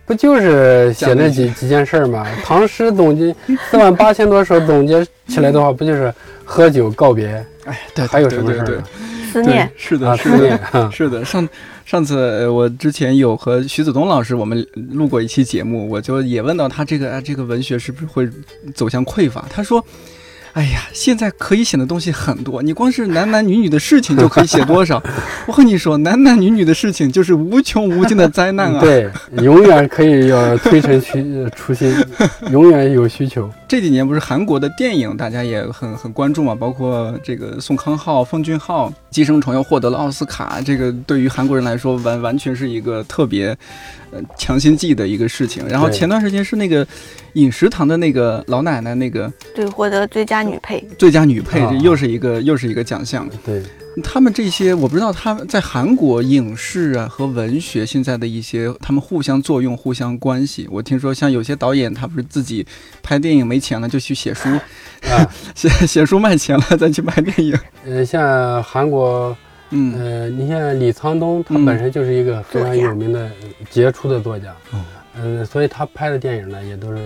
[0.06, 2.26] 不就是写那几几件事儿吗？
[2.46, 3.36] 唐诗总结
[3.70, 6.14] 四万八千多首，总结起来的话，不就是
[6.46, 7.46] 喝酒告别？
[7.70, 8.84] 哎，对，还有什么事儿？
[9.32, 11.24] 思念是的，是的是的。
[11.24, 11.48] 上
[11.86, 18.28] 上次我之前有和徐子东老师我们录过一期节目，我就也问到他这个这个文学是不是会
[18.74, 19.46] 走向匮乏？
[19.50, 19.86] 他说。
[20.60, 25.02] 哎呀，现在可以写的东西很多，你光是男男女女的事情就可以写多少？
[25.48, 28.82] 我和你说，男男女女的事情就是无穷无尽的灾难啊！
[28.82, 29.10] 对，
[29.42, 31.96] 永远可以要推陈出出新，
[32.52, 33.50] 永远有需求。
[33.70, 43.58] 这几年不是韩国的电影，大家也很很关注嘛，包括这个宋康昊、奉俊昊《寄生虫》又获得了奥斯卡，这个对于韩国人来说完完全是一个特别。
[44.12, 45.68] 呃，强心剂的一个事情。
[45.68, 46.86] 然后前段时间是那个
[47.34, 53.30] 饮食堂的那个老奶奶，那个对获得最佳女配，最佳女配，这又是一个又是一个奖项。
[53.46, 53.62] 对，
[54.04, 60.68] 他们这些我不知道他们在韩国影视啊和文学现在的一些他们互相作用、互相关系。
[60.72, 62.66] 我听说像有些导演他不是自己
[63.04, 64.50] 拍电影没钱了就去写书，
[65.10, 67.58] 啊， 写 写书卖钱了再去拍电影。
[67.86, 69.36] 呃，像韩国。
[69.72, 73.30] 嗯呃，你像李沧东，他本身就是一个非常有名的
[73.70, 74.56] 杰出的作家，
[75.16, 77.00] 嗯，所以他拍的电影呢也都是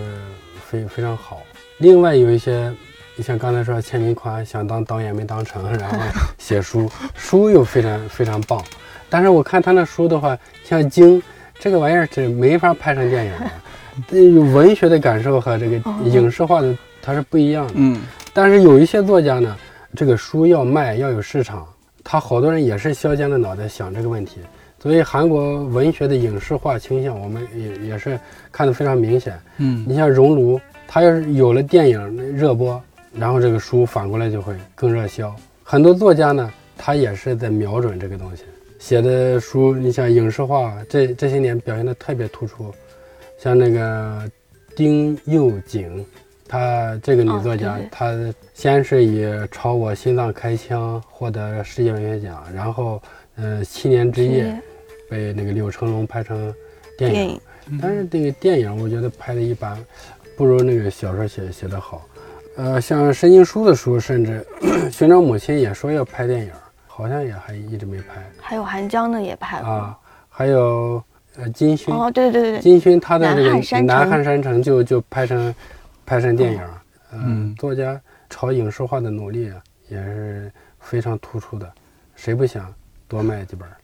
[0.66, 1.42] 非非常好。
[1.78, 2.72] 另外有一些，
[3.16, 5.98] 你像刚才说钱明宽想当导演没当成，然后
[6.38, 8.62] 写书， 书又非常非常棒。
[9.10, 11.20] 但是我看他那书的话，像《经》
[11.58, 13.32] 这个玩意儿是没法拍成电影
[14.08, 17.74] 的， 文学的感受和这个影视化的它是不一样的。
[17.76, 18.00] 嗯，
[18.32, 19.56] 但是有一些作家呢，
[19.94, 21.66] 这个书要卖要有市场。
[22.04, 24.40] 他好多人也是削尖了脑袋想这个问题，
[24.78, 28.20] 所以韩国文学的影视化倾向，我们也也是
[28.52, 29.40] 看得非常明显。
[29.56, 32.80] 嗯，你像《熔炉》，它要是有了电影热播，
[33.14, 35.34] 然后这个书反过来就会更热销。
[35.62, 38.44] 很多作家呢，他也是在瞄准这个东西
[38.78, 39.74] 写的书。
[39.74, 42.70] 你像影视化，这这些年表现得特别突出，
[43.38, 44.30] 像那个
[44.76, 46.04] 丁又景。
[46.54, 48.12] 她这个女作家，她
[48.52, 53.02] 先是以《朝我心脏开枪》获得世界文学奖，然后，
[53.34, 54.44] 呃，《七年之夜》
[55.10, 56.54] 被那个柳成龙拍成
[56.96, 57.40] 电影，电影
[57.82, 59.76] 但是这个电影我觉得拍的一般，
[60.36, 62.06] 不如那个小说写写的好。
[62.56, 64.46] 呃，像申经书的书，甚至
[64.92, 66.52] 寻找母亲也说要拍电影，
[66.86, 69.68] 好像也还一直没拍还有韩江的也拍了。
[69.68, 69.98] 啊。
[70.28, 71.02] 还有
[71.36, 75.52] 呃金勋，哦，对对对对对，金勋他的这个南汉山城就就拍成
[76.06, 76.60] 拍成电影，
[77.12, 79.56] 嗯嗯，作家朝影视化的努力啊
[79.88, 81.70] 也是非常突出的，
[82.14, 82.72] 谁不想
[83.08, 83.76] 多卖几本儿？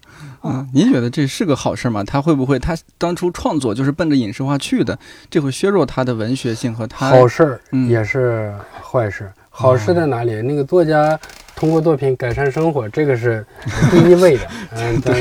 [0.42, 2.02] 嗯，您觉得这是个好事吗？
[2.04, 4.98] 他会不会他当初创作就是奔着影视化去的？
[5.30, 9.30] 这会削弱他的文学性和他好事嗯也是坏事。
[9.48, 10.40] 好事在哪里？
[10.42, 11.18] 那个作家
[11.54, 13.44] 通过作品改善生活，这个是
[13.90, 14.46] 第一位的。
[14.72, 15.14] 嗯， 但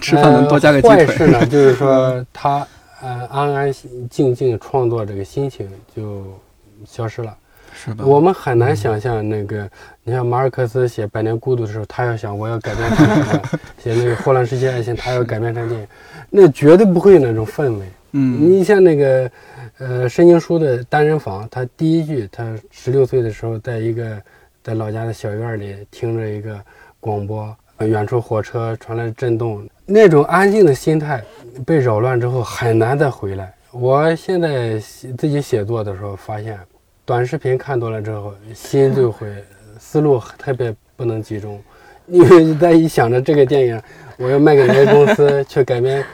[0.00, 1.16] 吃饭能多加个鸡呃坏腿？
[1.16, 2.66] 事呢，就是说 他
[3.00, 3.72] 呃安安
[4.08, 6.24] 静静创作这个心情就
[6.86, 7.36] 消失了。
[7.74, 8.04] 是吧？
[8.04, 9.70] 我们很难想象那个，
[10.02, 13.42] 你像马尔克斯写《百年孤独》的时候，他要想我要改变成什么，
[13.78, 15.86] 写那个《霍乱世界爱情》，他要改变成电影，
[16.30, 17.86] 那绝对不会有那种氛围。
[18.12, 19.30] 嗯你像那个，
[19.78, 24.20] 呃，申经书的单人房，他第一句，他十六岁的时候，在一个
[24.64, 26.58] 在老家的小院里听着一个
[26.98, 31.24] 广播，呃远处火车传来震动，那种安静的心态
[31.64, 33.54] 被扰乱之后，很难再回来。
[33.70, 34.78] 我现在
[35.16, 36.58] 自己写作的时候，发现
[37.06, 39.26] 短视频看多了之后，心就会
[39.80, 41.58] 思路特别不能集中，
[42.06, 43.80] 因为在一想着这个电影，
[44.18, 46.04] 我要卖给哪个公司去改编，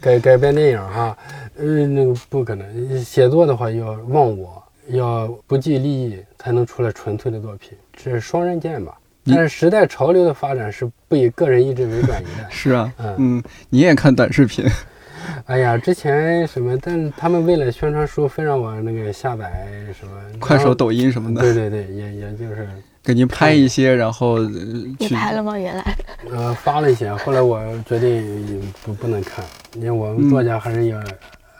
[0.00, 1.16] 改改编电影哈，
[1.58, 3.04] 呃，那个不可能。
[3.04, 8.98] 写作的话要忘我，要不计利益，才能出来纯粹的作品，这是双刃剑吧。
[9.24, 12.46] 你但是时代潮流的发展是不以个人意志为转移的。
[12.50, 14.64] 是啊，嗯嗯，你也看短视频，
[15.46, 19.52] 哎呀，之前什么，但是他们为了宣传书，非让我那个下载
[19.98, 22.68] 什么快手、抖音什么的，对对对，也也就是
[23.04, 24.48] 给您拍一些，然后呃
[24.98, 25.56] 去你拍了吗？
[25.58, 25.96] 原来
[26.30, 29.44] 呃发了一些，后来我决定不不能看，
[29.76, 30.98] 因为我们作家还是要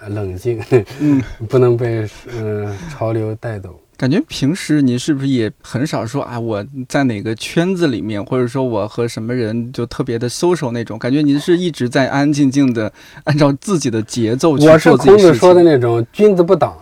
[0.01, 0.61] 呃冷静，
[0.99, 3.79] 嗯，不能被嗯、呃潮流带走。
[4.03, 6.37] 感觉平时您是不是也很少说啊？
[6.37, 10.99] 我在哪个圈子里面，或者说我和什么人就特别的 social 那种？
[10.99, 15.63] 感觉您是一直在安安静静的按照自己的节奏去做自己事孔子说的。
[15.63, 16.77] 那种君子不党，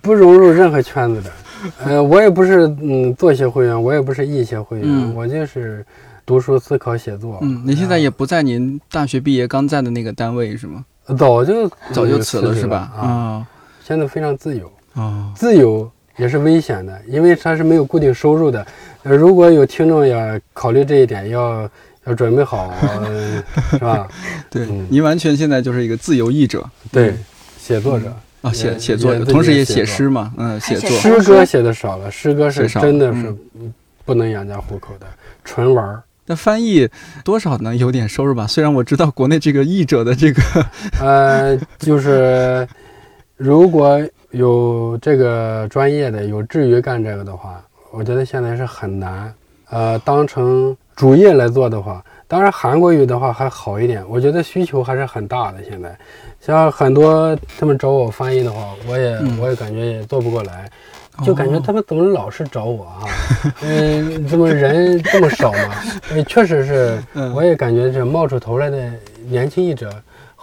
[0.00, 1.30] 不融入任何圈子的。
[1.84, 5.84] 呃，我也不是嗯作协会员，我也不是艺协会员，嗯我就是
[6.24, 7.38] 读书、思考、写作。
[7.42, 10.82] 嗯，您现在也不在您大学毕业刚在的那个单位是吗？
[11.08, 12.90] 早就早就辞了是吧？
[12.96, 13.46] 啊，啊
[13.86, 14.72] 现在非常自由。
[14.94, 18.66] 哦，自由也是危险的，因为它是没有固定收入的。
[19.04, 21.70] 呃，如果有听众也考虑这一点，要
[22.04, 24.06] 要准备好，呃、是吧？
[24.50, 27.14] 对嗯，您完全现在就是一个自由译者对，
[27.56, 30.90] 写作者，啊，写写作同时也也写诗嘛，嗯，写作。
[30.90, 33.70] 诗歌写的少了，诗歌是真的嗯是
[34.04, 35.06] 不能养家糊口的，
[35.44, 36.02] 纯玩儿。
[36.26, 36.86] 那翻译
[37.24, 38.46] 多少能有点收入吧？
[38.46, 40.42] 虽然我知道国内这个译者的这个，
[41.00, 42.66] 呃，就是
[43.36, 43.98] 如果
[44.30, 49.32] 有这个专业的，有志于干这个的话，我觉得现在是很难。
[49.70, 55.58] 呃，当成主业来做的话，当然韩国语的话还好一点，我觉得需求还是很大的。
[55.62, 55.96] 现在，
[56.40, 60.70] 像很多他们找我翻译的话，我也、嗯我也感觉也做不过来。
[61.24, 63.02] 就感觉哦他们怎么老是找我啊？
[63.62, 65.74] 嗯，怎么人这么少嘛？
[66.14, 68.88] 呃，确实是，嗯我也感觉这冒出头来的
[69.28, 69.90] 年轻译者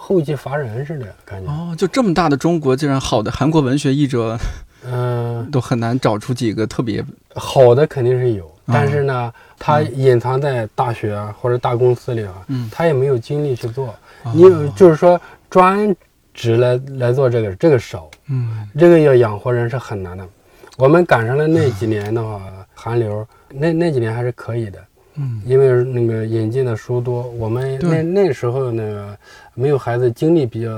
[0.06, 1.50] 后继乏人似的感觉。
[1.50, 4.38] 哦，就这么大的中国，竟然好的韩国文学译者
[4.84, 13.88] 嗯、 都很难找出几个特别好的肯定是有，嗯但是呢，他隐藏在大学啊或者大公司里啊，嗯他也没有精力去做。
[14.22, 15.94] 哦你有就是说专
[16.32, 20.24] 职来来做这个，这个少，嗯这个要养活人是很难的。
[20.76, 22.40] 我们赶上了那几年的话，
[22.74, 24.78] 韩流那那几年还是可以的，
[25.18, 29.16] 嗯因为那个引进的书多，我们那那时候那个
[29.54, 30.68] 没有孩子，精力比较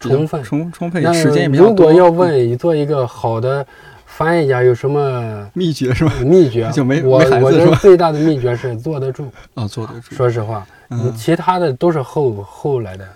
[0.00, 0.42] 充分。
[0.42, 1.70] 充充沛那，时间也比较多。
[1.70, 3.66] 如果要问你做一个好的
[4.06, 6.12] 翻译家有什么秘诀是吧？
[6.24, 9.30] 秘诀， 就没我我觉得最大的秘诀是坐得住。
[9.54, 10.14] 啊， 坐得住。
[10.14, 10.66] 说实话，
[11.16, 13.06] 其他的都是后后来的，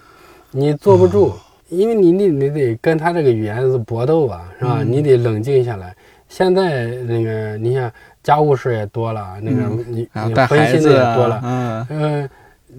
[0.50, 1.34] 你坐不住，
[1.68, 4.78] 因为你你你得跟他这个语言是搏斗吧，是吧？
[4.80, 5.94] 嗯你得冷静下来。
[6.28, 7.90] 现在那个你想
[8.28, 12.30] 家务事也多了，那个嗯你你分心孩的也多了，嗯嗯，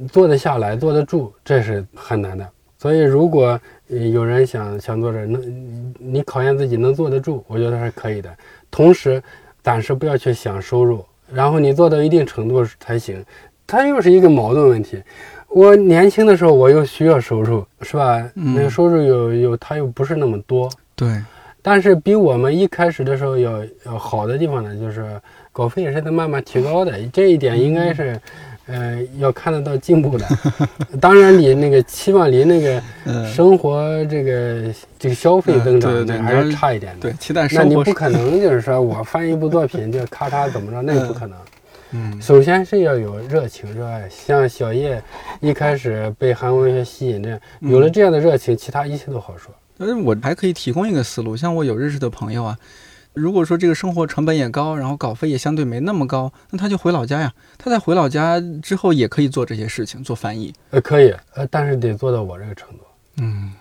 [0.07, 2.47] 坐得下来，坐得住，这是很难的。
[2.77, 8.29] 所以，如果呃有人想想做这，能你考验自己能坐得住，我觉得是可以的。
[8.69, 9.19] 同时，
[9.63, 13.25] 暂时不要去想收入，然后你做到一定程度才行。
[13.65, 15.01] 它又是一个矛盾问题。
[15.47, 18.21] 我年轻的时候，我又需要收入，是吧？
[18.35, 20.69] 嗯那个收入有有，它又不是那么多。
[20.95, 21.09] 对，
[21.63, 25.19] 但是比我们一开始的时候要要好的地方呢，就是
[25.51, 28.19] 稿费也是在慢慢提高的，这一点应该是，
[28.67, 30.25] 呃，要看得到进步的。
[31.01, 32.81] 当然，你那个期望离那个
[33.33, 37.09] 生活这个这个消费增长那还是差一点的。
[37.09, 41.37] 对，期待那你不可能 就是说我翻一部作品就咔嚓怎么着，那也不可能。
[41.91, 45.01] 嗯，首先是要有热情热爱，像小叶
[45.41, 49.51] 一开始被韩国文学吸引，这样有了这样的热情，其他一切都好说。
[49.77, 52.55] 但是，我还可以提供一个思路，像我有认识的朋友啊。
[53.19, 57.31] 如果说这个生活成本也高，然后稿费也相对没那么高，那他就回老家呀。
[57.57, 60.53] 他在回老家之后也可以做这些事情，做翻译。
[60.71, 62.79] 呃，可以，呃，但是得做到我这个程度。
[63.17, 63.53] 嗯，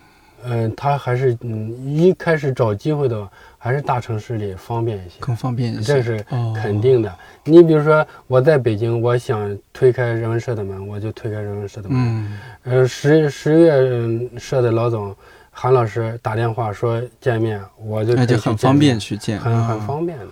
[0.43, 7.13] 呃，他还是嗯一开始找机会的话，还是大城市里方便一些，更方便一些，这是肯定的。
[7.43, 11.99] 你比如说我在北京，我想推开人文社的门，我就推开人文社的门。
[11.99, 15.13] 嗯，呃，十十月社的老总。
[15.61, 20.27] 韩老师打电话说见面，我就那就很方便去见，很很方便的。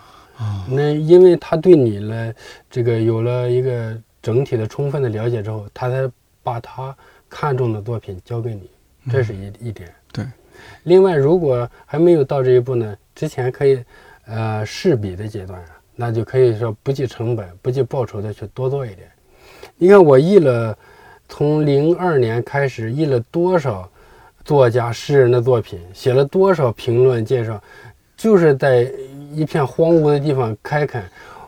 [0.70, 2.34] 那因为他对你呢，
[2.70, 6.10] 这个有了一个整体的充分的了解之后，他才
[6.42, 6.96] 把他
[7.28, 8.72] 看中的作品交给你，
[9.12, 9.94] 这是一一点。
[10.14, 10.26] 对。
[10.84, 13.84] 另外，如果还没有到这一步呢，之前可以，
[14.28, 15.62] 呃，试笔的阶段，
[15.94, 19.10] 那就可以说不计成本、不计报酬的去多做一点。
[19.76, 20.78] 你看我译了，
[21.28, 23.92] 从零二年开始译了多少？
[24.48, 27.62] 作家、诗人的作品写了多少评论介绍，
[28.16, 28.90] 就是在
[29.34, 31.04] 一片荒芜的地方开垦，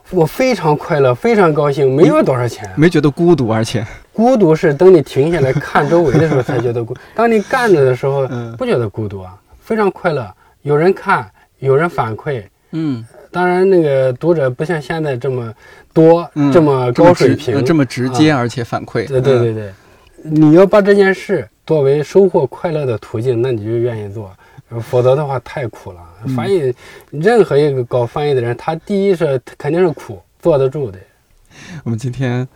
[0.09, 3.87] 我非常快乐，非常高兴，没有多少钱，没觉得孤独，而且。
[4.11, 8.27] 孤独是等你停下来看周围的时候才觉得孤， 当你干着的时候
[8.57, 10.29] 不觉得孤独啊，非常快乐，
[10.63, 11.25] 有人看，
[11.59, 15.53] 有人反馈，嗯，当然那个读者不像现在这么
[15.93, 19.71] 多，这么高水平，这么直接，而且反馈，对对对对，
[20.21, 21.47] 你要把这件事。
[21.69, 24.35] 作为收获快乐的途径，那你就愿意做，
[24.81, 25.99] 否则的话太苦了。
[26.35, 26.73] 翻译，
[27.11, 30.97] 任何一个搞翻译的人，他第一是肯定是苦，坐得住的。
[31.83, 32.47] 我们今天。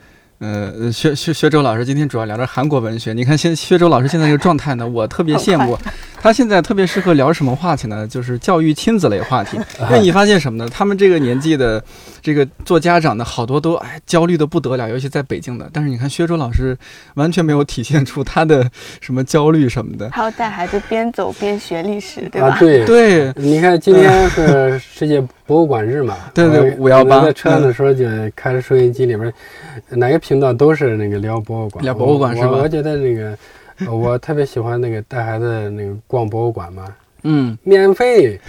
[0.44, 3.14] 呃，薛薛薛周老师今天主要聊着韩国文学。
[3.14, 5.78] 你看，现薛周老师现在这个状态呢，我特别羡慕。
[6.22, 8.06] 他现在特别适合聊什么话题呢？
[8.06, 9.58] 就是教育亲子类话题。
[9.84, 10.70] 因为你发现什么呢？
[10.70, 11.82] 他们这个年纪的
[12.22, 15.70] 这个做家长的好多都哎焦虑的不得了，尤其在北京的。
[15.72, 16.78] 但是你看薛周老师
[17.14, 18.70] 完全没有体现出他的
[19.00, 20.10] 什么焦虑什么的。
[20.12, 22.50] 还要带孩子边走边学历史，对吧？
[22.50, 23.32] 啊，对对。
[23.38, 26.16] 你看今天是 世界博物馆日嘛？
[26.34, 27.24] 对对，五幺八。
[27.24, 29.34] 在车上的时候就开着收音机里边，
[29.89, 31.84] 哪个频道都是那个聊博物馆。
[31.84, 32.60] 聊博物馆是吧？
[32.62, 33.38] 我觉得那个。
[33.89, 36.86] 我特别喜欢那个带孩子那个逛博物馆嘛，
[37.24, 38.39] 嗯，免费，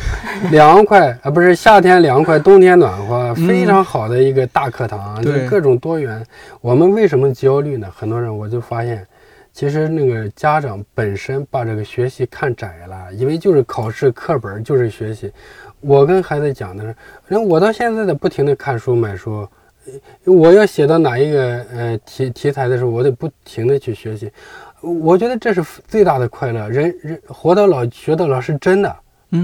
[0.52, 6.24] 凉 快啊，不是夏天凉快，冬天暖和，非常好的一个大课堂，就各种多元。
[6.60, 7.90] 我们为什么焦虑呢？
[7.96, 9.04] 很多人我就发现，
[9.54, 15.32] 其实那个家长本身把这个学习看窄了，因为就是考试课本就是学习。
[15.86, 16.96] 我跟孩子讲的是，
[17.28, 19.46] 人我到现在的不停的看书买书，
[20.24, 24.32] 我要写到哪一个呃题题材的时候，我得不停的去学习。
[24.80, 26.68] 我觉得这是最大的快乐。
[26.68, 28.96] 人人活到老学到老是真的，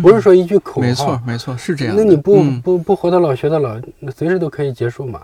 [0.02, 0.80] 不是说一句口号。
[0.80, 1.94] 没错，没错，是这样。
[1.96, 5.22] 那你不不不活到老学到老，那随时都可以结束嘛？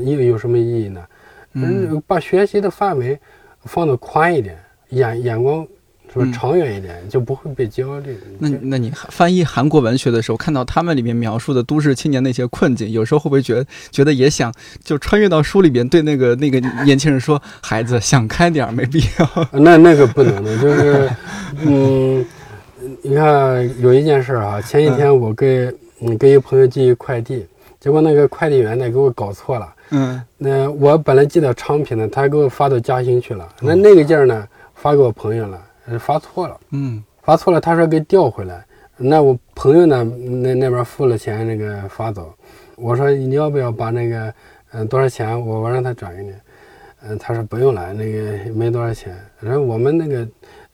[0.00, 1.04] 又有什么意义呢？
[1.52, 3.18] 嗯，把学习的范围
[3.62, 4.58] 放得宽一点，
[4.90, 5.66] 眼眼光。
[6.12, 8.18] 是不是长远一点就不会被焦虑？
[8.38, 14.52] 那那你翻译韩国文学的时候，看到他们里面描述的都市青年那些困境，有时候会不会觉得觉得也想
[14.82, 19.48] 就穿越到书里边，对那个那个年轻人说：“孩子想开点，没必要。
[19.60, 21.10] ”那那个不能的，就是
[21.66, 22.24] 嗯，
[23.02, 27.44] 你看有一件事啊，前几天我给嗯给一个朋友寄快递，
[27.78, 29.72] 结果那个快递员呢给我搞错了。
[29.90, 33.46] 嗯，那我本来寄到昌平的，他给我发到嘉兴去了。
[33.60, 35.60] 那那个件儿呢发给我朋友了。
[35.98, 38.64] 发错了，嗯，发错了，他说给调回来。
[38.96, 40.02] 那我朋友呢？
[40.04, 42.32] 那那边付了钱，那个发走。
[42.76, 44.34] 我说你要不要把那个，
[44.72, 45.38] 嗯，多少钱？
[45.38, 46.32] 我我让他转给你。
[47.06, 49.14] 嗯，他说不用了，那个没多少钱。
[49.38, 50.28] 然后我们那个，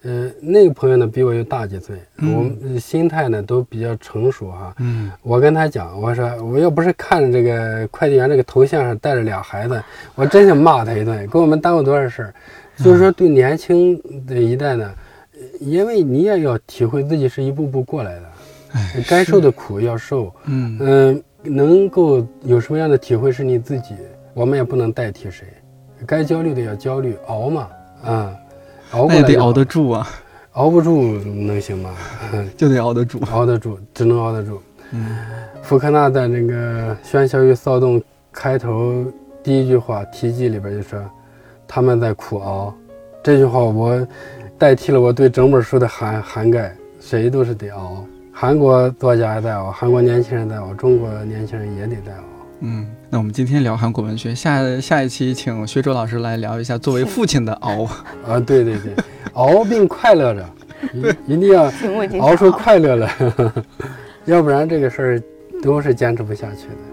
[0.05, 4.73] 呃，那个朋友呢比我又大几岁，我们心态呢都比较成熟哈。
[4.79, 9.83] 嗯，我跟他讲，我说我要不是看着这个快递员这个头像上带着俩孩子，
[10.15, 12.35] 我真想骂他一顿，给我们耽误多少事儿。
[12.83, 14.93] 就是说对年轻的一代呢。
[15.59, 23.97] 因为你也要体会自己是一步步过来的，该受的苦要受，嗯嗯，能够有什么样的体会是你自己，
[24.35, 25.49] 我们也不能代替谁。
[26.07, 27.69] 该焦虑的要焦虑，熬嘛，
[28.05, 28.33] 啊，
[28.93, 30.07] 熬过来得熬得住啊，
[30.53, 31.93] 熬不住能行吗？
[32.57, 34.63] 就得熬得住，熬得住，只能熬得住。
[34.93, 35.17] 嗯，
[35.61, 39.05] 福克纳在那个《喧嚣与骚动》开头
[39.43, 41.03] 第一句话题记里边就说
[41.73, 42.75] ：“他们在苦熬。”
[43.25, 44.07] 这句话我。
[44.59, 48.07] 代替了我对整本书的涵涵盖，谁都是得熬。
[48.31, 52.23] 韩国作家在熬，韩国年轻人在熬，中国年轻人也得在熬。
[52.61, 57.83] 嗯，那我们今天聊韩国文学，下下一期请薛周老师来聊一下作为父亲的熬。
[58.25, 58.95] 啊，对对对，
[59.33, 60.49] 熬并快乐着，
[60.93, 61.01] 一
[61.35, 61.69] 一定要
[62.21, 63.13] 熬出快乐来，
[64.27, 65.23] 要不然这个事儿
[65.61, 66.92] 都是坚持不下去的。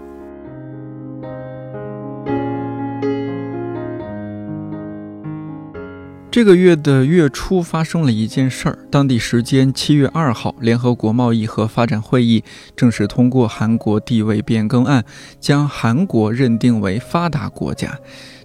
[6.30, 8.78] 这个月的月初发生了一件事儿。
[8.88, 12.44] 当地时间七月二号，联合国贸易和发展会议
[12.76, 15.04] 正式通过韩国地位变更案，
[15.40, 17.98] 将韩国认定为发达国家。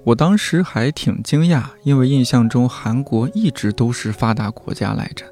[0.04, 5.24] 我当时还挺惊讶，因为印象中韩国一直都是发达国家来着。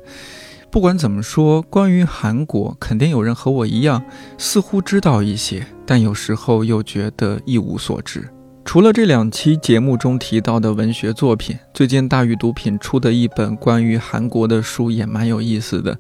[0.70, 4.04] 不管怎么说，关于韩国，肯定有人和我一样，
[4.38, 8.30] 似乎知道一些，但有时候又觉得一无所知。
[8.66, 16.00] 除了这两期节目中提到的文学作品，最近大宇读品出的一本关于韩国的书也蛮有意思的，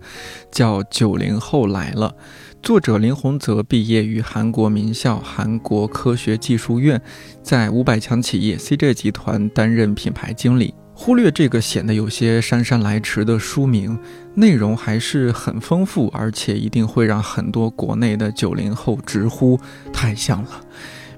[0.49, 2.15] 叫《九零后来了》。
[2.63, 6.99] 作者林洪泽毕业于韩国名校韩国科学技术院，
[7.43, 10.73] 在五百强企业 CJ 集团担任品牌经理。
[10.95, 13.99] 忽略这个显得有些姗姗来迟的书名，
[14.35, 19.59] 内容还是很丰富，而且一定会让很多国内的九零后直呼
[19.91, 20.61] 太像了。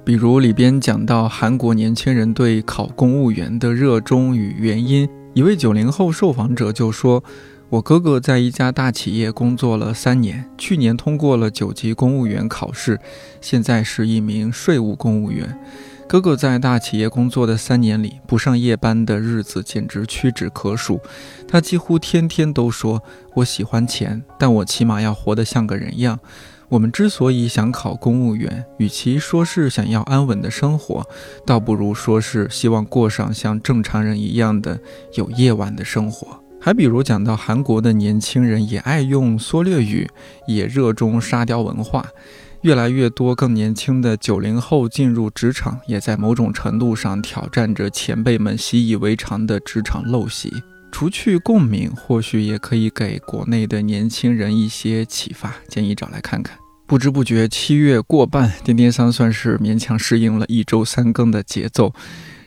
[0.06, 7.24] 比如里边讲到韩国年轻人对考公务员的热衷与原因，一位九零后受访者就说
[7.70, 12.99] ：“我哥哥在一家大企业工作了三年，去年通过了九级公务员考试，
[13.41, 15.58] 现在是一名税务公务员。
[16.08, 21.01] 哥哥在大企业工作的三年里，不上夜班的日子简直屈指可数。
[21.47, 23.01] 他几乎天天都说：
[23.34, 26.20] 我喜欢钱，但我起码要活得像个人样。”
[26.68, 31.05] 我们之所以想考公务员，与其说是想要安稳的生活，
[31.45, 34.80] 倒不如说是希望过上像正常人一样的
[35.13, 36.41] 有夜晚的生活。
[36.59, 40.09] 还比如讲到韩国的年轻人也爱用缩略语，
[40.47, 42.03] 也热衷沙雕文化，
[42.61, 50.51] 越来越多更年轻的九零后进入职场，也在某种程度上挑战着前辈们习以为常的职场陋习。
[50.98, 56.58] 除去共鸣，或许也可以给国内的年轻人一些启发，建议找来看看。
[56.88, 61.93] 不知不觉七月过半，颠颠三算是勉强适应了一周三更的节奏。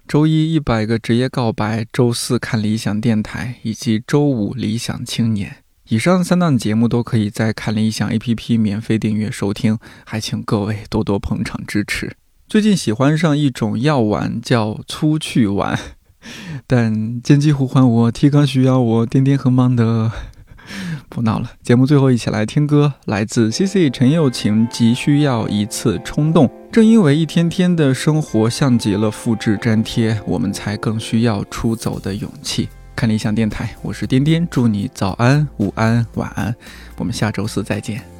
[0.08, 5.56] 周一一百个职业告白，周四看理想电台，以及周五理想青年。
[5.90, 9.76] 以上三档节目都可以在看理想 APP 免费订阅收听，
[10.06, 12.16] 还请各位多多捧场支持。
[12.48, 15.78] 最近喜欢上一种药丸，叫粗去丸。
[16.66, 20.10] 但编辑呼唤我，提纲需要我，颠颠很忙的，
[21.08, 21.52] 不闹了。
[21.62, 26.50] 节目最后一起来听歌，来自 C C 陈又晴，急需要一次冲动。
[26.70, 32.68] 正因为一天天的生活像极了复制粘贴，我们才更需要出走的勇气。
[32.94, 36.54] 看理想电台，我是颠颠，祝你早安、午安、晚安，
[36.96, 38.17] 我们下周四再见。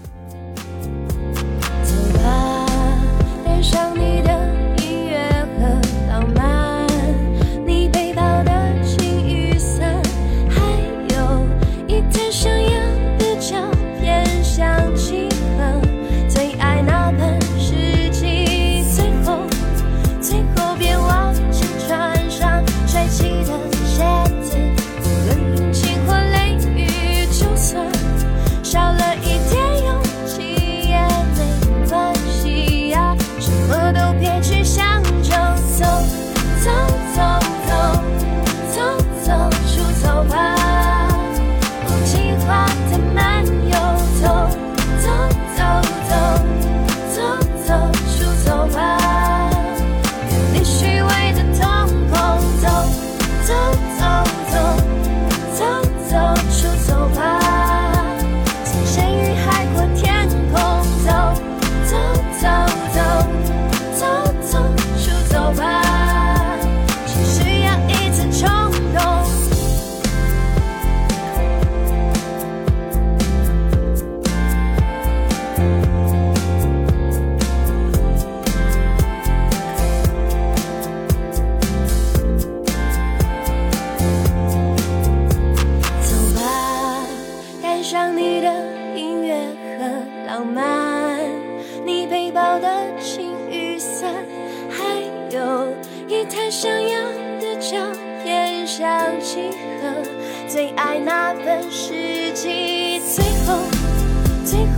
[104.51, 104.78] 最